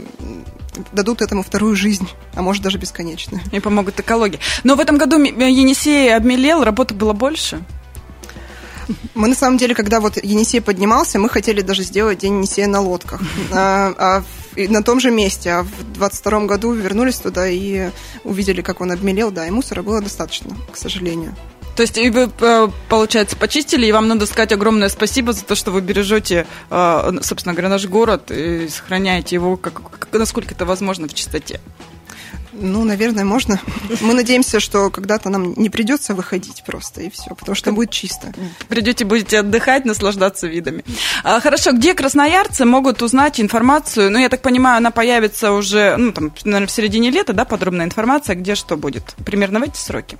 дадут 0.91 1.21
этому 1.21 1.43
вторую 1.43 1.75
жизнь, 1.75 2.07
а 2.35 2.41
может 2.41 2.63
даже 2.63 2.77
бесконечную. 2.77 3.41
И 3.51 3.59
помогут 3.59 3.99
экологии. 3.99 4.39
Но 4.63 4.75
в 4.75 4.79
этом 4.79 4.97
году 4.97 5.21
Енисей 5.21 6.15
обмелел, 6.15 6.63
работы 6.63 6.93
было 6.93 7.13
больше? 7.13 7.61
Мы 9.13 9.27
на 9.27 9.35
самом 9.35 9.57
деле, 9.57 9.75
когда 9.75 9.99
вот 9.99 10.17
Енисей 10.17 10.61
поднимался, 10.61 11.19
мы 11.19 11.29
хотели 11.29 11.61
даже 11.61 11.83
сделать 11.83 12.19
День 12.19 12.37
Енисея 12.37 12.67
на 12.67 12.81
лодках. 12.81 13.21
А, 13.51 13.93
а 13.97 14.23
на 14.55 14.83
том 14.83 14.99
же 14.99 15.11
месте. 15.11 15.51
А 15.51 15.63
в 15.63 15.93
22 15.93 16.41
году 16.41 16.73
вернулись 16.73 17.17
туда 17.17 17.47
и 17.47 17.91
увидели, 18.23 18.61
как 18.61 18.81
он 18.81 18.91
обмелел. 18.91 19.31
Да, 19.31 19.47
и 19.47 19.51
мусора 19.51 19.83
было 19.83 20.01
достаточно, 20.01 20.55
к 20.71 20.77
сожалению. 20.77 21.35
То 21.75 21.83
есть 21.83 21.97
вы, 21.97 22.29
э, 22.39 22.67
получается, 22.89 23.35
почистили, 23.35 23.85
и 23.85 23.91
вам 23.91 24.07
надо 24.07 24.25
сказать 24.25 24.51
огромное 24.51 24.89
спасибо 24.89 25.33
за 25.33 25.45
то, 25.45 25.55
что 25.55 25.71
вы 25.71 25.81
бережете, 25.81 26.45
э, 26.69 27.11
собственно 27.21 27.53
говоря, 27.53 27.69
наш 27.69 27.85
город 27.85 28.31
и 28.31 28.67
сохраняете 28.67 29.35
его, 29.35 29.57
как, 29.57 29.81
как, 29.99 30.13
насколько 30.13 30.53
это 30.53 30.65
возможно, 30.65 31.07
в 31.07 31.13
чистоте. 31.13 31.59
Ну, 32.61 32.83
наверное, 32.83 33.23
можно. 33.23 33.59
Мы 34.01 34.13
надеемся, 34.13 34.59
что 34.59 34.89
когда-то 34.89 35.29
нам 35.29 35.53
не 35.55 35.69
придется 35.69 36.13
выходить 36.13 36.63
просто, 36.65 37.01
и 37.01 37.09
все, 37.09 37.33
потому 37.35 37.55
что 37.55 37.71
будет 37.71 37.91
чисто. 37.91 38.33
Придете, 38.67 39.05
будете 39.05 39.39
отдыхать, 39.39 39.85
наслаждаться 39.85 40.47
видами. 40.47 40.83
А, 41.23 41.39
хорошо, 41.39 41.71
где 41.71 41.93
красноярцы 41.93 42.65
могут 42.65 43.01
узнать 43.01 43.39
информацию? 43.39 44.11
Ну, 44.11 44.19
я 44.19 44.29
так 44.29 44.41
понимаю, 44.41 44.77
она 44.77 44.91
появится 44.91 45.53
уже, 45.53 45.95
ну, 45.97 46.11
там, 46.11 46.33
наверное, 46.43 46.67
в 46.67 46.71
середине 46.71 47.11
лета, 47.11 47.33
да, 47.33 47.45
подробная 47.45 47.85
информация, 47.85 48.35
где 48.35 48.55
что 48.55 48.75
будет? 48.75 49.15
Примерно 49.25 49.59
в 49.59 49.63
эти 49.63 49.77
сроки? 49.77 50.17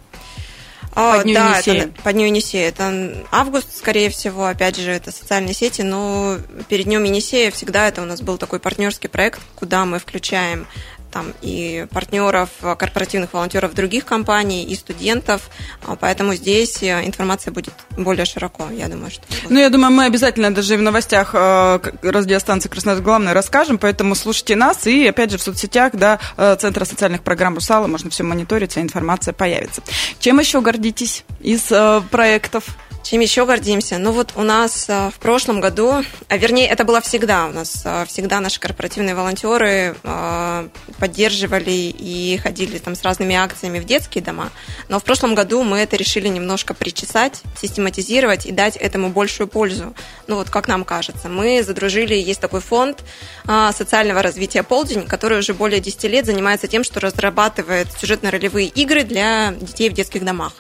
А, 0.95 1.17
по 1.17 1.23
Дню 1.23 1.33
да, 1.33 1.55
Енисея. 1.55 1.83
Это, 1.83 2.01
по 2.01 2.13
Дню 2.13 2.25
Енисея. 2.25 2.69
Это 2.69 3.25
август, 3.31 3.77
скорее 3.77 4.09
всего, 4.09 4.45
опять 4.45 4.77
же, 4.77 4.91
это 4.91 5.11
социальные 5.11 5.53
сети, 5.53 5.81
но 5.81 6.37
перед 6.67 6.85
Днем 6.85 7.03
Енисея 7.03 7.51
всегда 7.51 7.87
это 7.87 8.01
у 8.01 8.05
нас 8.05 8.21
был 8.21 8.37
такой 8.37 8.59
партнерский 8.59 9.07
проект, 9.07 9.39
куда 9.55 9.85
мы 9.85 9.99
включаем 9.99 10.67
там 11.11 11.33
и 11.41 11.85
партнеров, 11.91 12.49
корпоративных 12.61 13.33
волонтеров 13.33 13.73
других 13.73 14.05
компаний, 14.05 14.63
и 14.63 14.75
студентов, 14.75 15.49
а, 15.85 15.95
поэтому 15.95 16.35
здесь 16.35 16.81
э, 16.83 17.05
информация 17.05 17.51
будет 17.51 17.73
более 17.97 18.25
широко, 18.25 18.67
я 18.71 18.87
думаю, 18.87 19.11
что. 19.11 19.23
Ну, 19.49 19.59
я 19.59 19.69
думаю, 19.69 19.91
мы 19.91 20.05
обязательно 20.05 20.53
даже 20.53 20.77
в 20.77 20.81
новостях 20.81 21.31
э, 21.33 21.79
радиостанции 22.01 22.69
Краснодар 22.69 23.03
главное 23.03 23.33
расскажем, 23.33 23.77
поэтому 23.77 24.15
слушайте 24.15 24.55
нас, 24.55 24.87
и 24.87 25.07
опять 25.07 25.31
же 25.31 25.37
в 25.37 25.41
соцсетях, 25.41 25.93
да, 25.93 26.19
э, 26.37 26.55
Центра 26.59 26.85
социальных 26.85 27.23
программ 27.23 27.55
«Русала» 27.55 27.87
можно 27.87 28.09
все 28.09 28.23
мониторить, 28.23 28.71
вся 28.71 28.81
информация 28.81 29.33
появится. 29.33 29.81
Чем 30.19 30.39
еще 30.39 30.61
гордитесь 30.61 31.25
из 31.39 31.71
проектов? 32.11 32.65
Чем 33.09 33.21
еще 33.21 33.47
гордимся? 33.47 33.97
Ну 33.97 34.11
вот 34.11 34.33
у 34.35 34.43
нас 34.43 34.85
а, 34.87 35.09
в 35.09 35.15
прошлом 35.15 35.61
году, 35.61 36.03
а 36.27 36.37
вернее 36.37 36.67
это 36.67 36.83
было 36.83 37.01
всегда, 37.01 37.47
у 37.47 37.51
нас 37.51 37.81
а, 37.83 38.05
всегда 38.05 38.39
наши 38.39 38.59
корпоративные 38.59 39.15
волонтеры 39.15 39.95
а, 40.03 40.69
поддерживали 40.99 41.71
и 41.71 42.37
ходили 42.37 42.77
там 42.77 42.93
с 42.93 43.01
разными 43.01 43.35
акциями 43.35 43.79
в 43.79 43.85
детские 43.85 44.23
дома, 44.23 44.51
но 44.89 44.99
в 44.99 45.03
прошлом 45.03 45.33
году 45.33 45.63
мы 45.63 45.79
это 45.79 45.95
решили 45.95 46.27
немножко 46.27 46.75
причесать, 46.75 47.41
систематизировать 47.59 48.45
и 48.45 48.51
дать 48.51 48.77
этому 48.77 49.09
большую 49.09 49.47
пользу. 49.47 49.95
Ну 50.27 50.35
вот 50.35 50.51
как 50.51 50.67
нам 50.67 50.85
кажется, 50.85 51.29
мы 51.29 51.63
задружили, 51.63 52.13
есть 52.13 52.39
такой 52.39 52.61
фонд 52.61 53.03
социального 53.73 54.21
развития 54.21 54.61
«Полдень», 54.61 55.07
который 55.07 55.39
уже 55.39 55.55
более 55.55 55.79
10 55.79 56.03
лет 56.03 56.27
занимается 56.27 56.67
тем, 56.67 56.83
что 56.83 56.99
разрабатывает 56.99 57.87
сюжетно-ролевые 57.99 58.67
игры 58.67 59.03
для 59.03 59.55
детей 59.59 59.89
в 59.89 59.93
детских 59.93 60.23
домах. 60.23 60.53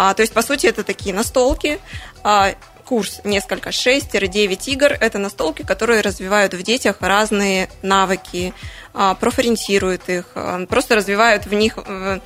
А, 0.00 0.14
то 0.14 0.22
есть, 0.22 0.32
по 0.32 0.42
сути, 0.42 0.68
это 0.68 0.84
такие 0.84 1.12
настолки, 1.12 1.80
а, 2.22 2.54
курс 2.84 3.20
несколько, 3.24 3.72
6-9 3.72 4.68
игр. 4.68 4.92
Это 4.92 5.18
настолки, 5.18 5.62
которые 5.62 6.02
развивают 6.02 6.54
в 6.54 6.62
детях 6.62 6.98
разные 7.00 7.68
навыки, 7.82 8.54
а, 8.94 9.14
профориентируют 9.14 10.08
их, 10.08 10.26
а, 10.36 10.64
просто 10.66 10.94
развивают 10.94 11.46
в 11.46 11.52
них 11.52 11.78
а, 11.84 12.20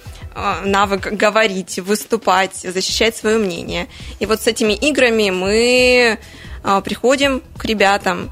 навык 0.66 1.12
говорить, 1.12 1.78
выступать, 1.78 2.56
защищать 2.56 3.16
свое 3.16 3.38
мнение. 3.38 3.88
И 4.20 4.26
вот 4.26 4.42
с 4.42 4.46
этими 4.46 4.74
играми 4.74 5.30
мы 5.30 6.18
приходим 6.84 7.42
к 7.56 7.64
ребятам, 7.64 8.30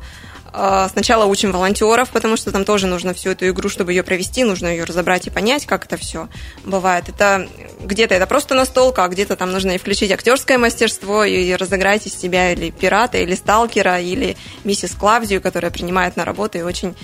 сначала 0.52 1.24
учим 1.26 1.52
волонтеров, 1.52 2.10
потому 2.10 2.36
что 2.36 2.52
там 2.52 2.64
тоже 2.64 2.86
нужно 2.86 3.14
всю 3.14 3.30
эту 3.30 3.48
игру, 3.48 3.68
чтобы 3.68 3.92
ее 3.92 4.02
провести, 4.02 4.44
нужно 4.44 4.68
ее 4.68 4.84
разобрать 4.84 5.26
и 5.26 5.30
понять, 5.30 5.66
как 5.66 5.84
это 5.84 5.96
все 5.96 6.28
бывает. 6.64 7.08
Это 7.08 7.48
где-то 7.80 8.14
это 8.14 8.26
просто 8.26 8.54
настолка, 8.54 9.04
а 9.04 9.08
где-то 9.08 9.36
там 9.36 9.52
нужно 9.52 9.72
и 9.72 9.78
включить 9.78 10.10
актерское 10.12 10.58
мастерство 10.58 11.24
и 11.24 11.52
разыграть 11.54 12.06
из 12.06 12.14
себя 12.14 12.52
или 12.52 12.70
пирата, 12.70 13.18
или 13.18 13.34
сталкера, 13.34 14.00
или 14.00 14.36
миссис 14.64 14.92
Клавзию, 14.92 15.40
которая 15.40 15.70
принимает 15.70 16.16
на 16.16 16.24
работу 16.24 16.58
и 16.58 16.62
очень 16.62 16.94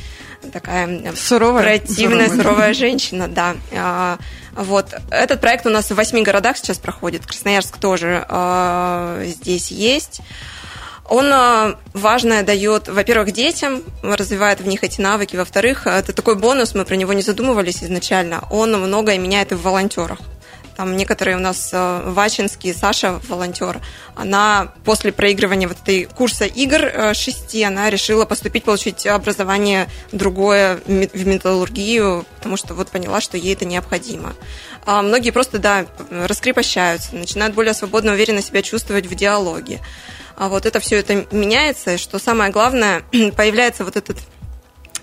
такая 0.52 1.14
суровая, 1.14 1.62
противная, 1.62 2.28
суровая, 2.28 2.44
суровая 2.44 2.74
женщина, 2.74 3.28
да. 3.28 3.56
А, 3.72 4.18
вот. 4.54 4.94
Этот 5.10 5.40
проект 5.40 5.66
у 5.66 5.70
нас 5.70 5.90
в 5.90 5.94
восьми 5.94 6.22
городах 6.22 6.56
сейчас 6.56 6.78
проходит. 6.78 7.26
Красноярск 7.26 7.78
тоже 7.78 8.24
э, 8.28 9.24
здесь 9.26 9.70
есть. 9.70 10.20
Он 11.08 11.30
а, 11.32 11.76
важное 11.92 12.42
дает, 12.42 12.88
во-первых, 12.88 13.32
детям, 13.32 13.82
развивает 14.02 14.60
в 14.60 14.66
них 14.66 14.82
эти 14.82 15.00
навыки, 15.00 15.36
во-вторых, 15.36 15.86
это 15.86 16.12
такой 16.12 16.34
бонус, 16.34 16.74
мы 16.74 16.84
про 16.84 16.96
него 16.96 17.12
не 17.12 17.22
задумывались 17.22 17.82
изначально, 17.82 18.44
он 18.50 18.72
многое 18.72 19.18
меняет 19.18 19.52
и 19.52 19.54
в 19.54 19.62
волонтерах. 19.62 20.18
Там 20.76 20.94
некоторые 20.94 21.38
у 21.38 21.40
нас 21.40 21.70
а, 21.72 22.02
Вачинский, 22.10 22.74
Саша, 22.74 23.20
волонтер, 23.28 23.80
она 24.14 24.72
после 24.84 25.10
проигрывания 25.10 25.68
вот 25.68 25.78
этой 25.80 26.04
курса 26.04 26.44
игр 26.44 26.84
а, 26.84 27.14
шести, 27.14 27.62
она 27.62 27.88
решила 27.88 28.26
поступить, 28.26 28.64
получить 28.64 29.06
образование 29.06 29.88
другое 30.12 30.80
в 30.86 31.26
металлургию, 31.26 32.26
потому 32.36 32.58
что 32.58 32.74
вот 32.74 32.90
поняла, 32.90 33.22
что 33.22 33.38
ей 33.38 33.54
это 33.54 33.64
необходимо. 33.64 34.34
А 34.84 35.00
многие 35.00 35.30
просто, 35.30 35.58
да, 35.58 35.86
раскрепощаются, 36.10 37.16
начинают 37.16 37.54
более 37.54 37.72
свободно, 37.72 38.12
уверенно 38.12 38.42
себя 38.42 38.60
чувствовать 38.60 39.06
в 39.06 39.14
диалоге. 39.14 39.80
А 40.36 40.48
вот 40.48 40.66
это 40.66 40.80
все 40.80 40.96
это 40.96 41.26
меняется, 41.30 41.94
и 41.94 41.96
что 41.96 42.18
самое 42.18 42.52
главное, 42.52 43.02
появляется 43.36 43.84
вот 43.84 43.96
этот 43.96 44.18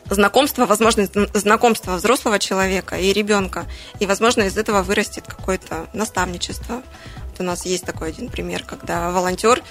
знакомство, 0.09 0.65
возможность 0.65 1.13
знакомства 1.33 1.95
взрослого 1.95 2.39
человека 2.39 2.97
и 2.97 3.13
ребенка. 3.13 3.65
И, 3.99 4.05
возможно, 4.05 4.43
из 4.43 4.57
этого 4.57 4.83
вырастет 4.83 5.25
какое-то 5.27 5.87
наставничество. 5.93 6.83
Вот 7.29 7.39
у 7.39 7.43
нас 7.43 7.65
есть 7.65 7.85
такой 7.85 8.09
один 8.09 8.29
пример, 8.29 8.63
когда 8.63 9.09
волонтер 9.11 9.63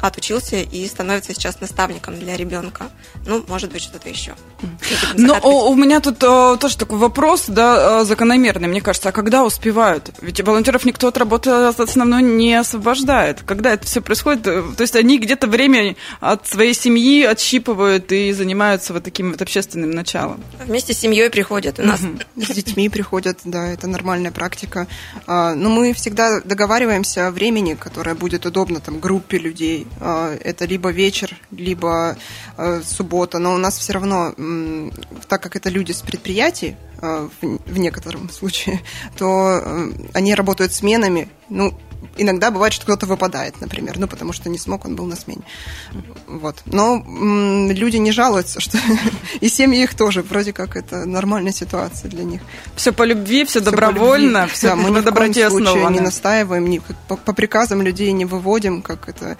отучился 0.00 0.56
и 0.56 0.86
становится 0.86 1.34
сейчас 1.34 1.60
наставником 1.60 2.18
для 2.18 2.36
ребенка. 2.36 2.90
Ну, 3.26 3.44
может 3.48 3.72
быть, 3.72 3.82
что-то 3.82 4.08
еще. 4.08 4.34
Но 5.14 5.38
у, 5.42 5.70
у 5.70 5.74
меня 5.74 6.00
тут 6.00 6.22
о, 6.24 6.56
тоже 6.56 6.76
такой 6.76 6.98
вопрос, 6.98 7.44
да, 7.48 8.04
закономерный, 8.04 8.68
мне 8.68 8.80
кажется, 8.80 9.10
а 9.10 9.12
когда 9.12 9.44
успевают? 9.44 10.10
Ведь 10.20 10.40
волонтеров 10.40 10.84
никто 10.84 11.08
от 11.08 11.18
работы 11.18 11.50
основной 11.50 12.22
не 12.22 12.54
освобождает. 12.54 13.42
Когда 13.44 13.72
это 13.72 13.86
все 13.86 14.00
происходит? 14.00 14.42
То 14.44 14.80
есть 14.80 14.96
они 14.96 15.18
где-то 15.18 15.46
время 15.46 15.96
от 16.20 16.46
своей 16.46 16.74
семьи 16.74 17.24
отщипывают 17.24 18.12
и 18.12 18.32
занимаются 18.32 18.92
вот 18.92 19.04
таким 19.04 19.32
вот 19.32 19.42
общественным 19.42 19.90
началом. 19.90 20.42
Вместе 20.64 20.94
с 20.94 20.98
семьей 20.98 21.30
приходят. 21.30 21.78
У 21.78 21.82
нас 21.82 22.00
с 22.00 22.50
детьми 22.54 22.88
приходят, 22.88 23.38
да, 23.44 23.68
это 23.68 23.86
нормальная 23.86 24.30
практика. 24.30 24.86
А, 25.26 25.54
но 25.54 25.70
мы 25.70 25.92
всегда 25.92 26.40
договариваемся 26.40 27.28
о 27.28 27.30
времени, 27.30 27.74
которое 27.74 28.14
будет 28.14 28.46
удобно 28.46 28.80
там 28.80 29.00
группе 29.00 29.38
людей. 29.38 29.86
А, 29.98 30.34
это 30.34 30.64
либо 30.64 30.90
вечер, 30.90 31.36
либо 31.50 32.16
а, 32.56 32.80
суббота. 32.82 33.38
Но 33.38 33.54
у 33.54 33.58
нас 33.58 33.78
все 33.78 33.92
равно, 33.92 34.34
так 35.28 35.42
как 35.42 35.56
это 35.56 35.68
люди 35.68 35.92
с 35.92 36.02
предприятий, 36.02 36.76
в 37.00 37.78
некотором 37.78 38.28
случае, 38.28 38.82
то 39.16 39.90
они 40.12 40.34
работают 40.34 40.72
сменами. 40.72 41.28
Ну, 41.48 41.74
иногда 42.16 42.50
бывает, 42.50 42.72
что 42.72 42.84
кто-то 42.84 43.06
выпадает, 43.06 43.60
например, 43.60 43.98
ну, 43.98 44.06
потому 44.06 44.32
что 44.32 44.48
не 44.48 44.58
смог, 44.58 44.84
он 44.84 44.96
был 44.96 45.06
на 45.06 45.16
смене. 45.16 45.42
Вот. 46.26 46.56
Но 46.66 46.96
м- 46.96 47.70
люди 47.70 47.96
не 47.96 48.12
жалуются, 48.12 48.60
что 48.60 48.78
и 49.40 49.48
семьи 49.48 49.82
их 49.82 49.94
тоже, 49.94 50.22
вроде 50.22 50.52
как 50.52 50.76
это 50.76 51.04
нормальная 51.06 51.52
ситуация 51.52 52.10
для 52.10 52.24
них. 52.24 52.40
Все 52.76 52.92
по 52.92 53.02
любви, 53.04 53.44
все, 53.44 53.60
все 53.60 53.70
добровольно, 53.70 54.46
все 54.46 54.68
да, 54.68 54.76
мы 54.76 54.90
на 54.90 55.02
доброте 55.02 55.46
основано. 55.46 55.94
не 55.94 56.00
настаиваем, 56.00 56.68
не, 56.68 56.80
по, 57.08 57.16
по 57.16 57.32
приказам 57.32 57.82
людей 57.82 58.12
не 58.12 58.24
выводим, 58.24 58.82
как 58.82 59.08
это, 59.08 59.36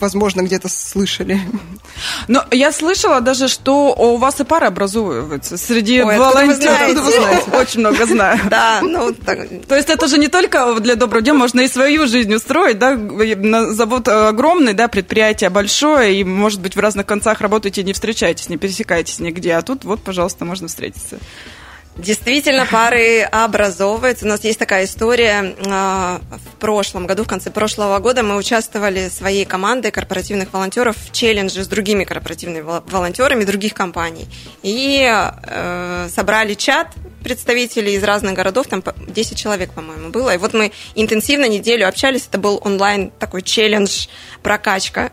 возможно, 0.00 0.42
где-то 0.42 0.68
слышали. 0.68 1.40
Но 2.28 2.44
я 2.50 2.72
слышала 2.72 3.20
даже, 3.20 3.48
что 3.48 3.94
у 3.94 4.16
вас 4.16 4.40
и 4.40 4.44
пары 4.44 4.66
образуются 4.66 5.56
среди 5.56 6.02
Ой, 6.02 6.18
волонтеров. 6.18 7.54
Очень 7.54 7.80
много 7.80 8.06
знаю. 8.06 8.38
Да, 8.48 8.80
ну, 8.82 9.12
так. 9.12 9.48
То 9.68 9.76
есть 9.76 9.88
это 9.90 10.06
же 10.08 10.18
не 10.18 10.28
только 10.28 10.74
для 10.80 10.96
доброго 10.96 11.19
дела, 11.22 11.38
можно 11.38 11.60
и 11.60 11.68
свою 11.68 12.06
жизнь 12.06 12.34
устроить, 12.34 12.78
да, 12.78 12.96
завод 13.72 14.08
огромный, 14.08 14.72
да, 14.72 14.88
предприятие 14.88 15.50
большое, 15.50 16.20
и, 16.20 16.24
может 16.24 16.60
быть, 16.60 16.76
в 16.76 16.80
разных 16.80 17.06
концах 17.06 17.40
работаете, 17.40 17.82
не 17.82 17.92
встречаетесь, 17.92 18.48
не 18.48 18.56
пересекаетесь 18.56 19.20
нигде, 19.20 19.54
а 19.54 19.62
тут 19.62 19.84
вот, 19.84 20.02
пожалуйста, 20.02 20.44
можно 20.44 20.68
встретиться. 20.68 21.18
Действительно, 21.96 22.66
пары 22.66 23.22
образовываются. 23.22 24.24
У 24.24 24.28
нас 24.28 24.42
есть 24.44 24.58
такая 24.58 24.84
история. 24.84 25.54
А, 25.66 26.20
в 26.30 26.56
прошлом 26.58 27.06
году, 27.06 27.24
в 27.24 27.26
конце 27.26 27.50
прошлого 27.50 27.98
года, 27.98 28.22
мы 28.22 28.36
участвовали 28.36 29.08
своей 29.08 29.44
командой 29.44 29.90
корпоративных 29.90 30.52
волонтеров 30.52 30.96
в 30.96 31.12
челлендже 31.12 31.64
с 31.64 31.68
другими 31.68 32.04
корпоративными 32.04 32.60
волонтерами 32.60 33.44
других 33.44 33.74
компаний. 33.74 34.26
И 34.62 35.06
э, 35.06 36.08
собрали 36.14 36.54
чат 36.54 36.88
представителей 37.22 37.94
из 37.94 38.02
разных 38.02 38.34
городов, 38.34 38.66
там 38.66 38.82
10 39.06 39.36
человек, 39.36 39.72
по-моему, 39.72 40.10
было. 40.10 40.34
И 40.34 40.38
вот 40.38 40.54
мы 40.54 40.72
интенсивно 40.94 41.46
неделю 41.48 41.86
общались. 41.86 42.26
Это 42.28 42.38
был 42.38 42.60
онлайн 42.64 43.10
такой 43.18 43.42
челлендж, 43.42 44.06
прокачка. 44.42 45.10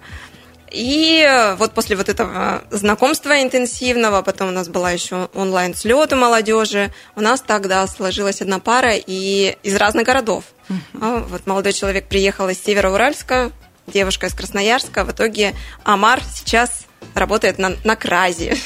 И 0.71 1.55
вот 1.57 1.73
после 1.73 1.95
вот 1.95 2.09
этого 2.09 2.63
знакомства 2.71 3.41
интенсивного, 3.41 4.21
потом 4.21 4.49
у 4.49 4.51
нас 4.51 4.67
была 4.67 4.91
еще 4.91 5.29
онлайн-слет 5.33 6.13
у 6.13 6.15
молодежи, 6.15 6.91
у 7.15 7.21
нас 7.21 7.41
тогда 7.41 7.85
сложилась 7.87 8.41
одна 8.41 8.59
пара 8.59 8.93
и 8.95 9.57
из 9.63 9.75
разных 9.75 10.05
городов. 10.05 10.43
Uh-huh. 10.69 11.25
Вот 11.29 11.47
молодой 11.47 11.73
человек 11.73 12.07
приехал 12.07 12.49
из 12.49 12.61
Североуральска, 12.61 13.51
девушка 13.87 14.27
из 14.27 14.33
Красноярска. 14.33 15.05
В 15.05 15.11
итоге 15.11 15.53
Амар 15.83 16.21
сейчас 16.23 16.85
работает 17.13 17.57
на, 17.57 17.75
на 17.83 17.95
Кразе. 17.95 18.57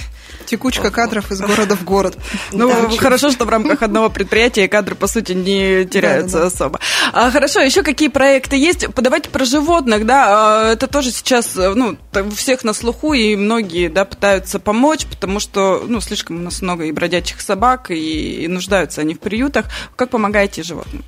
Текучка 0.45 0.91
кадров 0.91 1.31
из 1.31 1.39
города 1.41 1.75
в 1.75 1.83
город. 1.83 2.17
Ну, 2.51 2.69
хорошо, 2.97 3.31
что 3.31 3.45
в 3.45 3.49
рамках 3.49 3.81
одного 3.81 4.09
предприятия 4.09 4.67
кадры, 4.67 4.95
по 4.95 5.07
сути, 5.07 5.31
не 5.31 5.85
теряются 5.85 6.45
особо. 6.45 6.79
А, 7.13 7.31
хорошо, 7.31 7.61
еще 7.61 7.81
какие 7.81 8.09
проекты 8.09 8.55
есть? 8.55 8.87
Давайте 8.93 9.29
про 9.29 9.45
животных, 9.45 10.05
да, 10.05 10.25
а, 10.27 10.73
это 10.73 10.87
тоже 10.87 11.11
сейчас, 11.11 11.55
ну, 11.55 11.97
всех 12.35 12.63
на 12.63 12.73
слуху, 12.73 13.13
и 13.13 13.35
многие, 13.35 13.87
да, 13.89 14.05
пытаются 14.05 14.59
помочь, 14.59 15.05
потому 15.05 15.39
что, 15.39 15.83
ну, 15.87 16.01
слишком 16.01 16.37
у 16.37 16.43
нас 16.43 16.61
много 16.61 16.85
и 16.85 16.91
бродячих 16.91 17.41
собак, 17.41 17.89
и 17.89 18.47
нуждаются 18.47 19.01
они 19.01 19.15
в 19.15 19.19
приютах. 19.19 19.65
Как 19.95 20.09
помогаете 20.09 20.63
животным? 20.63 21.03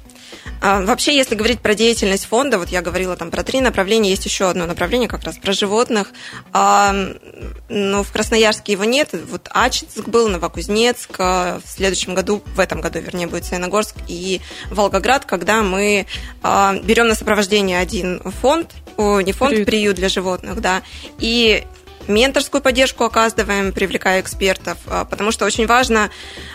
А, 0.63 0.79
вообще, 0.79 1.13
если 1.13 1.35
говорить 1.35 1.59
про 1.59 1.75
деятельность 1.75 2.25
фонда, 2.25 2.57
вот 2.57 2.69
я 2.69 2.81
говорила 2.81 3.17
там 3.17 3.31
про 3.31 3.43
три 3.43 3.59
направления, 3.59 4.11
есть 4.11 4.23
еще 4.23 4.49
одно 4.49 4.65
направление 4.65 5.09
как 5.09 5.23
раз 5.23 5.37
про 5.37 5.51
животных. 5.51 6.11
А, 6.53 6.95
но 7.67 8.03
в 8.03 8.11
Красноярске 8.13 8.71
его 8.71 8.85
нет. 8.85 9.09
Вот 9.29 9.49
Ачинск 9.51 10.07
был, 10.07 10.29
Новокузнецк. 10.29 11.15
А, 11.19 11.59
в 11.61 11.69
следующем 11.69 12.15
году, 12.15 12.41
в 12.55 12.61
этом 12.61 12.79
году, 12.79 12.99
вернее, 12.99 13.27
будет 13.27 13.43
Саяногорск 13.43 13.97
и 14.07 14.39
Волгоград, 14.69 15.25
когда 15.25 15.61
мы 15.63 16.05
берем 16.41 17.09
на 17.09 17.15
сопровождение 17.15 17.79
один 17.79 18.21
фонд, 18.41 18.71
о, 18.95 19.19
не 19.19 19.33
фонд, 19.33 19.51
приют. 19.51 19.65
приют 19.65 19.95
для 19.97 20.07
животных, 20.07 20.61
да, 20.61 20.81
и 21.19 21.65
менторскую 22.07 22.61
поддержку 22.61 23.03
оказываем, 23.03 23.71
привлекая 23.71 24.21
экспертов, 24.21 24.77
а, 24.87 25.05
потому 25.05 25.31
что 25.31 25.45
очень 25.45 25.67
важно, 25.67 26.09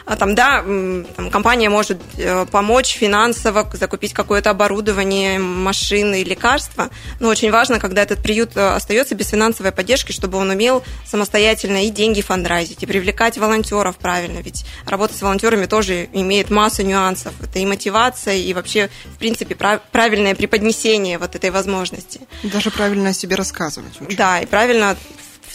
а, 0.06 0.16
там, 0.16 0.34
да, 0.34 0.62
там, 0.62 1.30
компания 1.30 1.68
может 1.68 2.00
э, 2.16 2.46
помочь 2.50 2.94
финансово 2.94 3.68
закупить 3.72 4.12
какое-то 4.12 4.50
оборудование, 4.50 5.38
машины, 5.38 6.22
лекарства, 6.22 6.90
но 7.20 7.28
очень 7.28 7.50
важно, 7.50 7.78
когда 7.78 8.02
этот 8.02 8.22
приют 8.22 8.56
э, 8.56 8.74
остается 8.74 9.14
без 9.14 9.28
финансовой 9.28 9.72
поддержки, 9.72 10.12
чтобы 10.12 10.38
он 10.38 10.50
умел 10.50 10.82
самостоятельно 11.06 11.84
и 11.86 11.90
деньги 11.90 12.20
фандрайзить, 12.20 12.82
и 12.82 12.86
привлекать 12.86 13.38
волонтеров 13.38 13.96
правильно, 13.96 14.40
ведь 14.40 14.64
работа 14.86 15.14
с 15.14 15.22
волонтерами 15.22 15.66
тоже 15.66 16.08
имеет 16.12 16.50
массу 16.50 16.82
нюансов. 16.82 17.32
Это 17.42 17.58
и 17.58 17.66
мотивация, 17.66 18.36
и 18.36 18.52
вообще, 18.52 18.90
в 19.14 19.18
принципе, 19.18 19.54
правильное 19.54 20.34
преподнесение 20.34 21.18
вот 21.18 21.34
этой 21.34 21.50
возможности. 21.50 22.20
Даже 22.42 22.70
правильно 22.70 23.10
о 23.10 23.12
себе 23.12 23.36
рассказывать. 23.36 24.00
Очень. 24.00 24.16
Да, 24.16 24.40
и 24.40 24.46
правильно 24.46 24.96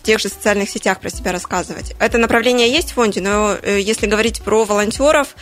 тех 0.01 0.19
же 0.19 0.29
социальных 0.29 0.69
сетях 0.69 0.99
про 0.99 1.09
себя 1.09 1.31
рассказывать. 1.31 1.95
Это 1.99 2.17
направление 2.17 2.71
есть 2.71 2.91
в 2.91 2.93
фонде, 2.95 3.21
но 3.21 3.55
э, 3.61 3.79
если 3.79 4.07
говорить 4.07 4.41
про 4.41 4.63
волонтеров, 4.63 5.35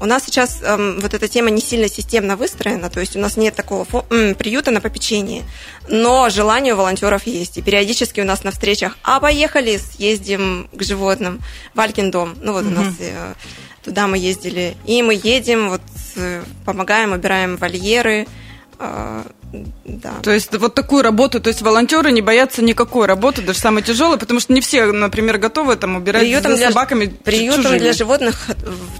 у 0.00 0.06
нас 0.06 0.24
сейчас 0.24 0.60
эм, 0.62 1.00
вот 1.00 1.14
эта 1.14 1.26
тема 1.26 1.50
не 1.50 1.60
сильно 1.60 1.88
системно 1.88 2.36
выстроена, 2.36 2.88
то 2.88 3.00
есть 3.00 3.16
у 3.16 3.18
нас 3.18 3.36
нет 3.36 3.54
такого 3.54 3.84
фо- 3.84 4.04
м, 4.10 4.34
приюта 4.34 4.70
на 4.70 4.80
попечении, 4.80 5.44
но 5.88 6.30
желание 6.30 6.74
у 6.74 6.76
волонтеров 6.76 7.26
есть. 7.26 7.58
И 7.58 7.62
периодически 7.62 8.20
у 8.20 8.24
нас 8.24 8.44
на 8.44 8.52
встречах, 8.52 8.96
а 9.02 9.18
поехали, 9.18 9.76
съездим 9.76 10.68
к 10.72 10.82
животным 10.82 11.40
в 11.74 11.80
Алькин 11.80 12.10
дом. 12.10 12.36
Ну 12.40 12.52
вот 12.52 12.64
mm-hmm. 12.64 12.68
у 12.68 12.70
нас 12.70 12.94
э, 13.00 13.34
туда 13.82 14.06
мы 14.06 14.18
ездили. 14.18 14.76
И 14.86 15.02
мы 15.02 15.14
едем, 15.20 15.70
вот 15.70 15.82
э, 16.16 16.44
помогаем, 16.64 17.12
убираем 17.12 17.56
вольеры, 17.56 18.28
э, 18.78 19.22
да. 19.84 20.14
То 20.22 20.30
есть 20.30 20.54
вот 20.56 20.74
такую 20.74 21.02
работу, 21.02 21.40
то 21.40 21.48
есть 21.48 21.62
волонтеры 21.62 22.12
не 22.12 22.20
боятся 22.20 22.62
никакой 22.62 23.06
работы, 23.06 23.40
даже 23.42 23.58
самой 23.58 23.82
тяжелой, 23.82 24.18
потому 24.18 24.40
что 24.40 24.52
не 24.52 24.60
все, 24.60 24.86
например, 24.92 25.38
готовы 25.38 25.76
там 25.76 25.96
убирать 25.96 26.22
приютом 26.22 26.52
за 26.52 26.58
для, 26.58 26.68
собаками 26.68 27.06
Приютам 27.06 27.62
чужими. 27.62 27.78
для 27.78 27.92
животных 27.92 28.48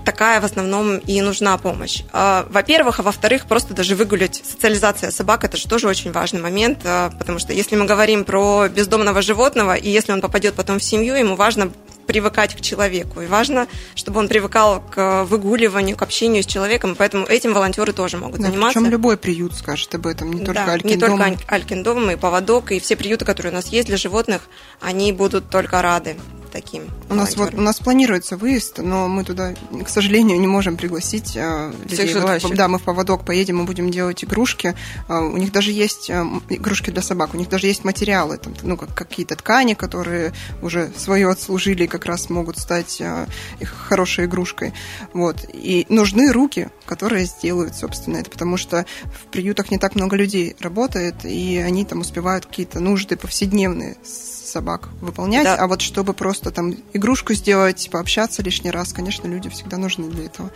такая 0.04 0.40
в 0.40 0.44
основном 0.44 0.98
и 0.98 1.20
нужна 1.20 1.56
помощь. 1.58 2.02
А, 2.12 2.46
во-первых, 2.50 3.00
а 3.00 3.02
во-вторых, 3.02 3.46
просто 3.46 3.74
даже 3.74 3.94
выгулять 3.94 4.36
социализация 4.36 5.10
собак, 5.10 5.44
это 5.44 5.56
же 5.56 5.68
тоже 5.68 5.86
очень 5.86 6.12
важный 6.12 6.40
момент, 6.40 6.80
а, 6.84 7.10
потому 7.10 7.38
что 7.38 7.52
если 7.52 7.76
мы 7.76 7.84
говорим 7.84 8.24
про 8.24 8.68
бездомного 8.68 9.20
животного, 9.20 9.74
и 9.74 9.90
если 9.90 10.12
он 10.12 10.20
попадет 10.20 10.54
потом 10.54 10.78
в 10.78 10.84
семью, 10.84 11.14
ему 11.14 11.36
важно 11.36 11.70
привыкать 12.08 12.56
к 12.56 12.60
человеку. 12.62 13.20
И 13.20 13.26
важно, 13.26 13.68
чтобы 13.94 14.18
он 14.18 14.28
привыкал 14.28 14.82
к 14.90 15.24
выгуливанию, 15.24 15.94
к 15.94 16.02
общению 16.02 16.42
с 16.42 16.46
человеком. 16.46 16.96
Поэтому 16.96 17.26
этим 17.26 17.52
волонтеры 17.52 17.92
тоже 17.92 18.16
могут 18.16 18.40
да, 18.40 18.46
заниматься. 18.46 18.78
Причем 18.78 18.90
любой 18.90 19.18
приют 19.18 19.54
скажет 19.54 19.94
об 19.94 20.06
этом, 20.06 20.32
не 20.32 20.44
только 20.44 20.64
да, 20.64 20.72
Алькин 20.72 20.90
Не 20.90 20.96
только 20.96 21.36
Алькин 21.46 21.82
дом 21.82 22.10
и 22.10 22.16
поводок, 22.16 22.72
и 22.72 22.80
все 22.80 22.96
приюты, 22.96 23.26
которые 23.26 23.52
у 23.52 23.54
нас 23.54 23.68
есть 23.68 23.88
для 23.88 23.98
животных, 23.98 24.48
они 24.80 25.12
будут 25.12 25.50
только 25.50 25.82
рады 25.82 26.16
таким. 26.48 26.90
У 27.08 27.14
нас 27.14 27.36
вот 27.36 27.54
у 27.54 27.60
нас 27.60 27.78
планируется 27.78 28.36
выезд, 28.36 28.78
но 28.78 29.08
мы 29.08 29.24
туда, 29.24 29.54
к 29.84 29.88
сожалению, 29.88 30.40
не 30.40 30.46
можем 30.46 30.76
пригласить 30.76 31.36
э, 31.36 31.72
людей. 31.88 32.14
Вот, 32.14 32.54
да, 32.54 32.68
мы 32.68 32.78
в 32.78 32.82
поводок 32.82 33.24
поедем, 33.24 33.58
мы 33.58 33.64
будем 33.64 33.90
делать 33.90 34.24
игрушки. 34.24 34.74
Э, 35.08 35.18
у 35.18 35.36
них 35.36 35.52
даже 35.52 35.72
есть 35.72 36.10
э, 36.10 36.24
игрушки 36.48 36.90
для 36.90 37.02
собак, 37.02 37.34
у 37.34 37.36
них 37.36 37.48
даже 37.48 37.66
есть 37.66 37.84
материалы, 37.84 38.38
там, 38.38 38.54
ну 38.62 38.76
как 38.76 38.94
какие-то 38.94 39.36
ткани, 39.36 39.74
которые 39.74 40.32
уже 40.62 40.90
свое 40.96 41.30
отслужили 41.30 41.84
и 41.84 41.86
как 41.86 42.06
раз 42.06 42.30
могут 42.30 42.58
стать 42.58 43.02
их 43.60 43.68
хорошей 43.68 44.26
игрушкой. 44.26 44.72
Вот 45.12 45.36
и 45.52 45.86
нужны 45.88 46.32
руки, 46.32 46.68
которые 46.86 47.26
сделают, 47.26 47.74
собственно, 47.74 48.18
это, 48.18 48.30
потому 48.30 48.56
что 48.56 48.86
в 49.04 49.30
приютах 49.30 49.70
не 49.70 49.78
так 49.78 49.94
много 49.94 50.16
людей 50.16 50.56
работает, 50.60 51.24
и 51.24 51.58
они 51.58 51.84
там 51.84 52.00
успевают 52.00 52.46
какие-то 52.46 52.80
нужды 52.80 53.16
повседневные 53.16 53.96
собак 54.48 54.88
выполнять, 55.00 55.44
Да. 55.44 55.56
а 55.56 55.66
вот 55.66 55.80
чтобы 55.80 56.12
просто 56.14 56.50
там 56.50 56.74
игрушку 56.92 57.34
сделать, 57.34 57.88
пообщаться 57.90 58.42
лишний 58.42 58.70
раз, 58.70 58.92
конечно, 58.92 59.26
люди 59.26 59.48
всегда 59.48 59.76
нужны 59.76 60.08
для 60.08 60.24
этого. 60.26 60.50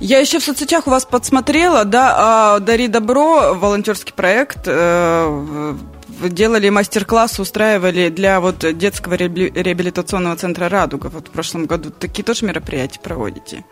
Я 0.00 0.18
еще 0.18 0.38
в 0.38 0.44
соцсетях 0.44 0.86
у 0.86 0.90
вас 0.90 1.04
подсмотрела, 1.04 1.84
да, 1.84 2.14
а, 2.56 2.58
Дари 2.60 2.88
Добро, 2.88 3.54
волонтерский 3.54 4.12
проект, 4.12 4.60
э, 4.66 5.74
делали 6.22 6.68
мастер-класс, 6.68 7.38
устраивали 7.38 8.08
для 8.08 8.40
вот 8.40 8.64
детского 8.76 9.14
реабили- 9.14 9.52
реабилитационного 9.54 10.36
центра 10.36 10.68
«Радуга». 10.68 11.08
Вот 11.08 11.28
в 11.28 11.30
прошлом 11.30 11.66
году 11.66 11.90
такие 11.90 12.24
тоже 12.24 12.44
мероприятия 12.44 13.00
проводите? 13.00 13.64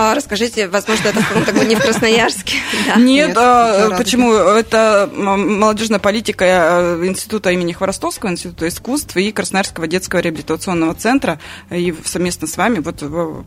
А, 0.00 0.14
расскажите, 0.14 0.68
возможно, 0.68 1.08
это 1.08 1.20
в 1.20 1.28
каком-то 1.28 1.64
не 1.64 1.74
в 1.74 1.80
Красноярске. 1.80 2.54
Да. 2.86 3.00
Нет, 3.00 3.28
Нет, 3.30 3.36
а, 3.36 3.96
почему? 3.98 4.32
Это 4.32 5.10
молодежная 5.12 5.98
политика 5.98 6.44
э, 6.44 7.04
Института 7.04 7.50
имени 7.50 7.72
Хворостовского, 7.72 8.30
Института 8.30 8.68
искусств 8.68 9.16
и 9.16 9.32
Красноярского 9.32 9.88
детского 9.88 10.20
реабилитационного 10.20 10.94
центра. 10.94 11.40
И 11.70 11.92
совместно 12.04 12.46
с 12.46 12.56
вами 12.56 12.78
вот 12.78 13.02
э, 13.02 13.42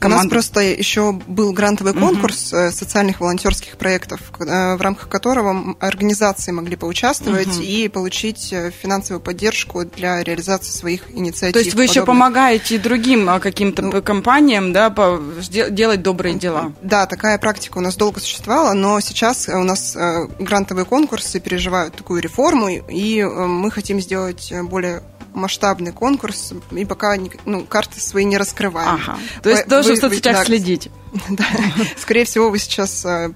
были 0.00 0.12
У 0.12 0.16
нас 0.16 0.26
просто 0.28 0.60
еще 0.60 1.12
был 1.12 1.52
грантовый 1.52 1.92
конкурс 1.92 2.52
э, 2.52 2.70
социальных 2.70 3.20
волонтерских 3.20 3.76
проектов, 3.76 4.20
э, 4.38 4.76
в 4.76 4.80
рамках 4.80 5.08
которого 5.08 5.74
организации 5.80 6.52
могли 6.52 6.76
поучаствовать 6.76 7.48
Мгм. 7.48 7.62
и 7.62 7.88
получить 7.88 8.52
э, 8.52 8.70
финансовую 8.70 9.20
поддержку 9.20 9.84
для 9.84 10.22
реализации 10.22 10.70
своих 10.70 11.10
инициатив. 11.10 11.52
То 11.54 11.58
есть 11.60 11.74
вы 11.74 11.82
еще 11.84 12.00
подобных. 12.00 12.06
помогаете 12.24 12.74
и 12.76 12.78
другим 12.78 13.28
каким-то 13.40 13.82
Ну, 13.82 14.02
компаниям, 14.02 14.72
да, 14.72 14.90
по- 14.90 15.20
делать 15.50 16.02
добрые 16.02 16.34
дела. 16.36 16.72
Да, 16.82 17.06
такая 17.06 17.38
практика 17.38 17.78
у 17.78 17.80
нас 17.80 17.96
долго 17.96 18.20
существовала, 18.20 18.72
но 18.74 19.00
сейчас 19.00 19.48
у 19.48 19.62
нас 19.64 19.96
грантовые 20.38 20.84
конкурсы 20.84 21.40
переживают 21.40 21.94
такую 21.96 22.20
реформу, 22.22 22.68
и 22.68 23.22
мы 23.24 23.70
хотим 23.70 24.00
сделать 24.00 24.52
более 24.64 25.02
масштабный 25.38 25.92
конкурс, 25.92 26.52
и 26.70 26.84
пока 26.84 27.16
ну, 27.44 27.64
карты 27.64 28.00
свои 28.00 28.24
не 28.24 28.36
раскрываем. 28.36 28.94
Ага. 28.94 29.18
То 29.42 29.50
есть 29.50 29.64
Вы- 29.64 29.70
тоже 29.70 29.88
вы- 29.90 29.94
в 29.94 29.98
соцсетях 29.98 30.36
да, 30.38 30.44
следить. 30.44 30.90
Да. 31.30 31.46
Скорее 31.96 32.24
всего, 32.24 32.50
вы 32.50 32.58
сейчас 32.58 33.04
э, 33.04 33.30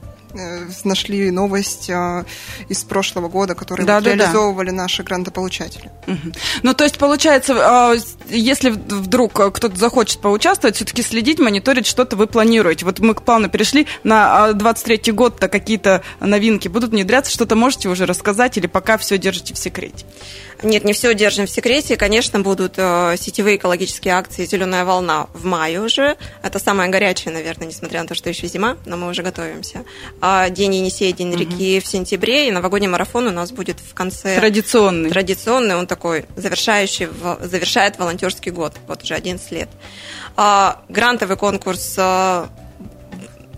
нашли 0.85 1.31
новость 1.31 1.91
э, 1.91 2.25
из 2.69 2.85
прошлого 2.85 3.29
года, 3.29 3.55
которую 3.55 3.87
Да, 3.87 4.01
да, 4.01 4.11
да. 4.11 4.17
реализовывали 4.17 4.71
наши 4.71 5.03
грантополучатели. 5.03 5.91
Мгм. 6.07 6.33
Ну, 6.63 6.75
то 6.75 6.85
есть, 6.85 6.99
получается, 6.99 7.55
а, 7.59 7.95
если 8.29 8.71
вдруг 8.71 9.39
а, 9.41 9.51
кто-то 9.51 9.77
захочет 9.77 10.21
поучаствовать, 10.21 10.77
все-таки 10.77 11.03
следить, 11.03 11.39
мониторить, 11.39 11.87
что-то 11.87 12.17
вы 12.17 12.27
планируете. 12.27 12.85
Вот 12.85 12.99
мы 12.99 13.15
плавно 13.15 13.49
перешли 13.49 13.87
на 14.05 14.47
а, 14.47 14.53
23-й 14.53 15.13
год-то 15.13 15.49
какие-то 15.49 16.03
новинки 16.21 16.69
будут 16.69 16.91
внедряться, 16.91 17.33
что-то 17.33 17.57
можете 17.57 17.89
уже 17.89 18.07
рассказать 18.07 18.57
или 18.57 18.67
пока 18.67 18.99
все 18.99 19.19
держите 19.19 19.55
в 19.55 19.59
секрете? 19.59 20.05
Нет, 20.63 20.85
не 20.85 20.93
все 20.93 21.13
держим 21.15 21.47
в 21.47 21.51
секрете. 21.51 21.97
Конечно, 21.97 22.41
будут 22.41 22.75
э, 22.77 23.17
сетевые 23.19 23.57
экологические 23.57 24.15
акции 24.15 24.47
«Зеленая 24.47 24.85
волна» 24.85 25.27
в 25.35 25.45
мае 25.45 25.81
уже. 25.81 26.17
Это 26.43 26.59
самая 26.61 26.89
горячая, 26.89 27.35
наверное, 27.35 27.67
несмотря 27.67 28.03
на 28.03 28.07
то, 28.07 28.15
что 28.15 28.29
еще 28.29 28.47
зима, 28.47 28.77
но 28.87 28.97
мы 28.97 29.09
уже 29.09 29.23
готовимся. 29.23 29.85
А 30.25 30.51
День 30.51 30.77
Енисея, 30.77 31.13
День 31.13 31.35
реки 31.35 31.81
в 31.81 31.87
сентябре, 31.87 32.47
и 32.47 32.53
новогодний 32.53 32.87
марафон 32.89 33.27
у 33.27 33.33
нас 33.33 33.51
будет 33.51 33.81
в 33.81 33.93
конце... 33.93 34.37
Традиционный. 34.37 35.11
Традиционный, 35.11 35.75
он 35.75 35.89
такой 35.89 36.27
завершающий, 36.37 37.07
в- 37.07 37.41
завершает 37.43 37.99
волонтерский 37.99 38.53
год, 38.53 38.73
вот 38.87 39.03
уже 39.03 39.15
11 39.15 39.51
лет. 39.51 39.69
А, 40.37 40.81
грантовый 40.89 41.37
конкурс 41.37 41.97
а, 41.99 42.49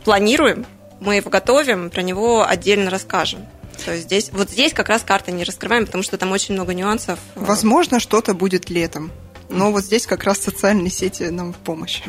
планируем, 0.07 0.65
мы 1.01 1.17
его 1.17 1.29
готовим, 1.29 1.91
про 1.91 2.01
него 2.01 2.47
отдельно 2.49 2.89
расскажем. 2.91 3.41
То 3.85 3.93
есть 3.93 4.05
здесь, 4.05 4.31
вот 4.33 4.49
здесь 4.49 4.73
как 4.73 4.89
раз 4.89 5.03
карты 5.03 5.33
не 5.33 5.45
раскрываем, 5.45 5.85
потому 5.85 6.03
что 6.03 6.17
там 6.17 6.33
очень 6.33 6.55
много 6.55 6.73
нюансов. 6.73 7.19
Возможно, 7.35 8.01
что-то 8.01 8.33
будет 8.33 8.71
летом. 8.71 9.13
Но 9.49 9.73
вот 9.73 9.85
здесь 9.85 10.07
как 10.07 10.25
раз 10.25 10.39
социальные 10.39 10.91
сети 10.91 11.25
нам 11.25 11.53
в 11.53 11.57
помощь. 11.57 12.03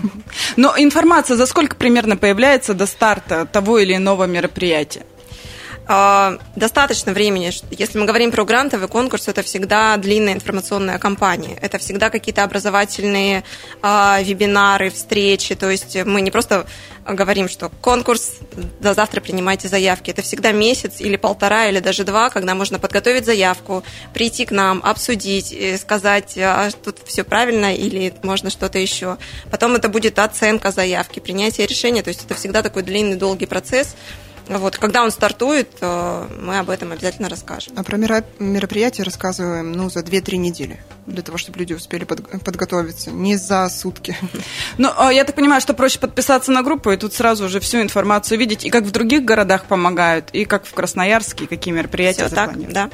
Но 0.56 0.74
информация 0.78 1.38
за 1.38 1.46
сколько 1.46 1.76
примерно 1.76 2.18
появляется 2.18 2.74
до 2.74 2.86
старта 2.86 3.46
того 3.46 3.80
или 3.80 3.96
иного 3.96 4.26
мероприятия? 4.26 5.06
А, 5.88 6.38
Достаточно 6.56 7.12
времени. 7.12 7.52
Если 7.72 8.00
мы 8.00 8.06
говорим 8.06 8.32
про 8.32 8.44
грантовый 8.44 8.88
конкурс, 8.88 9.28
это 9.28 9.44
всегда 9.44 9.98
длинная 9.98 10.34
информационная 10.34 10.98
кампания. 10.98 11.58
Это 11.62 11.78
всегда 11.78 12.10
какие-то 12.10 12.44
образовательные 12.44 13.44
а, 13.82 14.20
вебинары, 14.22 14.90
встречи. 14.90 15.54
То 15.54 15.70
есть 15.70 15.96
мы 16.06 16.22
не 16.22 16.32
просто 16.32 16.66
говорим, 17.06 17.48
что 17.48 17.70
конкурс, 17.82 18.38
до 18.80 18.94
завтра 18.94 19.22
принимайте 19.22 19.68
заявки. 19.68 20.10
Это 20.10 20.22
всегда 20.24 20.52
месяц 20.52 21.02
или 21.02 21.18
полтора, 21.18 21.68
или 21.68 21.80
даже 21.80 22.04
два, 22.04 22.30
когда 22.30 22.56
можно 22.56 22.80
подготовить 22.80 23.26
заявку, 23.26 23.84
прийти 24.14 24.46
к 24.46 24.52
нам, 24.52 24.82
обсудить, 24.84 25.54
э, 25.54 25.78
сказать, 25.78 26.36
а 26.38 26.70
тут 26.84 27.00
все 27.06 27.24
правильно 27.24 27.76
или 27.76 28.14
можно 28.24 28.50
что-то 28.50 28.80
еще. 28.80 29.18
Потом 29.52 29.76
это 29.76 29.90
будет 29.90 30.18
оценка 30.18 30.72
заявки, 30.72 31.20
принятие 31.20 31.68
решения. 31.68 32.02
То 32.02 32.08
есть 32.10 32.26
это 32.26 32.34
всегда 32.34 32.64
такой 32.64 32.82
длинный, 32.82 33.18
долгий 33.18 33.46
процесс. 33.46 33.96
Вот, 34.48 34.78
когда 34.78 35.04
он 35.04 35.12
стартует, 35.12 35.70
э, 35.82 36.28
мы 36.40 36.60
об 36.60 36.70
этом 36.70 36.92
обязательно 36.92 37.30
расскажем. 37.30 37.74
А 37.76 37.84
про 37.84 37.98
мероприятие 37.98 39.04
рассказываем 39.04 39.72
ну, 39.72 39.90
за 39.90 40.02
2-3 40.02 40.38
недели, 40.38 40.80
для 41.08 41.24
того, 41.24 41.38
чтобы 41.38 41.60
люди 41.60 41.74
успели 41.74 42.04
под- 42.04 42.44
подготовиться. 42.44 43.12
Не 43.12 43.38
за 43.38 43.68
сутки. 43.70 44.16
Ну, 44.78 44.92
а, 44.98 45.12
я 45.12 45.24
так 45.24 45.36
понимаю, 45.36 45.62
что 45.62 45.74
проще 45.74 46.00
подписаться 46.00 46.52
на 46.52 46.62
группу 46.62 46.92
и 46.92 46.98
тут 46.98 47.14
сразу 47.14 47.46
уже 47.46 47.60
всю 47.60 47.82
информацию 47.82 48.38
видеть, 48.38 48.66
и 48.66 48.70
как 48.70 48.84
в 48.84 48.92
других 48.92 49.24
городах 49.24 49.66
помогают, 49.66 50.30
и 50.32 50.46
как 50.46 50.66
в 50.66 50.74
Красноярске, 50.74 51.46
и 51.46 51.48
какие 51.48 51.74
мероприятия 51.74 52.26
Все 52.26 52.36
так, 52.36 52.72
да. 52.72 52.90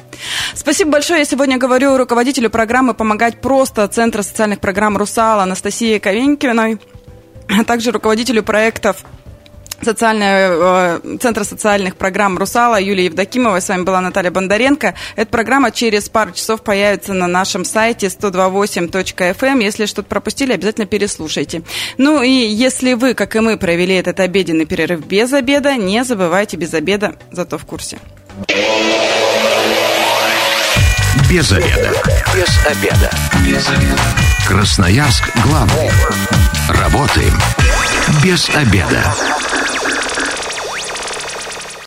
Спасибо 0.54 0.92
большое. 0.92 1.20
Я 1.20 1.24
сегодня 1.24 1.58
говорю 1.58 1.96
руководителю 1.96 2.50
программы 2.50 2.94
«Помогать 2.94 3.40
просто» 3.40 3.86
Центра 3.88 4.22
социальных 4.22 4.60
программ 4.60 4.96
«Русал» 4.96 5.40
Анастасии 5.40 5.98
Ковенькиной, 5.98 6.78
а 7.48 7.64
также 7.64 7.90
руководителю 7.90 8.42
проектов 8.42 9.04
социальная, 9.84 10.50
э, 10.52 11.16
Центра 11.20 11.44
социальных 11.44 11.96
программ 11.96 12.38
«Русала» 12.38 12.80
Юлия 12.80 13.06
Евдокимова. 13.06 13.60
С 13.60 13.68
вами 13.68 13.82
была 13.82 14.00
Наталья 14.00 14.30
Бондаренко. 14.30 14.94
Эта 15.16 15.30
программа 15.30 15.70
через 15.70 16.08
пару 16.08 16.32
часов 16.32 16.62
появится 16.62 17.12
на 17.12 17.26
нашем 17.26 17.64
сайте 17.64 18.06
128.fm. 18.06 19.62
Если 19.62 19.86
что-то 19.86 20.08
пропустили, 20.08 20.52
обязательно 20.52 20.86
переслушайте. 20.86 21.62
Ну 21.98 22.22
и 22.22 22.30
если 22.30 22.94
вы, 22.94 23.14
как 23.14 23.36
и 23.36 23.40
мы, 23.40 23.56
провели 23.56 23.94
этот 23.94 24.20
обеденный 24.20 24.66
перерыв 24.66 25.06
без 25.06 25.32
обеда, 25.32 25.76
не 25.76 26.04
забывайте 26.04 26.56
без 26.56 26.74
обеда, 26.74 27.16
зато 27.30 27.58
в 27.58 27.64
курсе. 27.64 27.98
Без 31.30 31.50
обеда. 31.50 31.92
Без 32.34 32.66
обеда. 32.66 33.10
Без 33.46 33.68
обеда. 33.68 34.02
Красноярск 34.46 35.24
главный. 35.44 35.90
Работаем 36.68 37.32
без 38.22 38.48
обеда. 38.50 39.14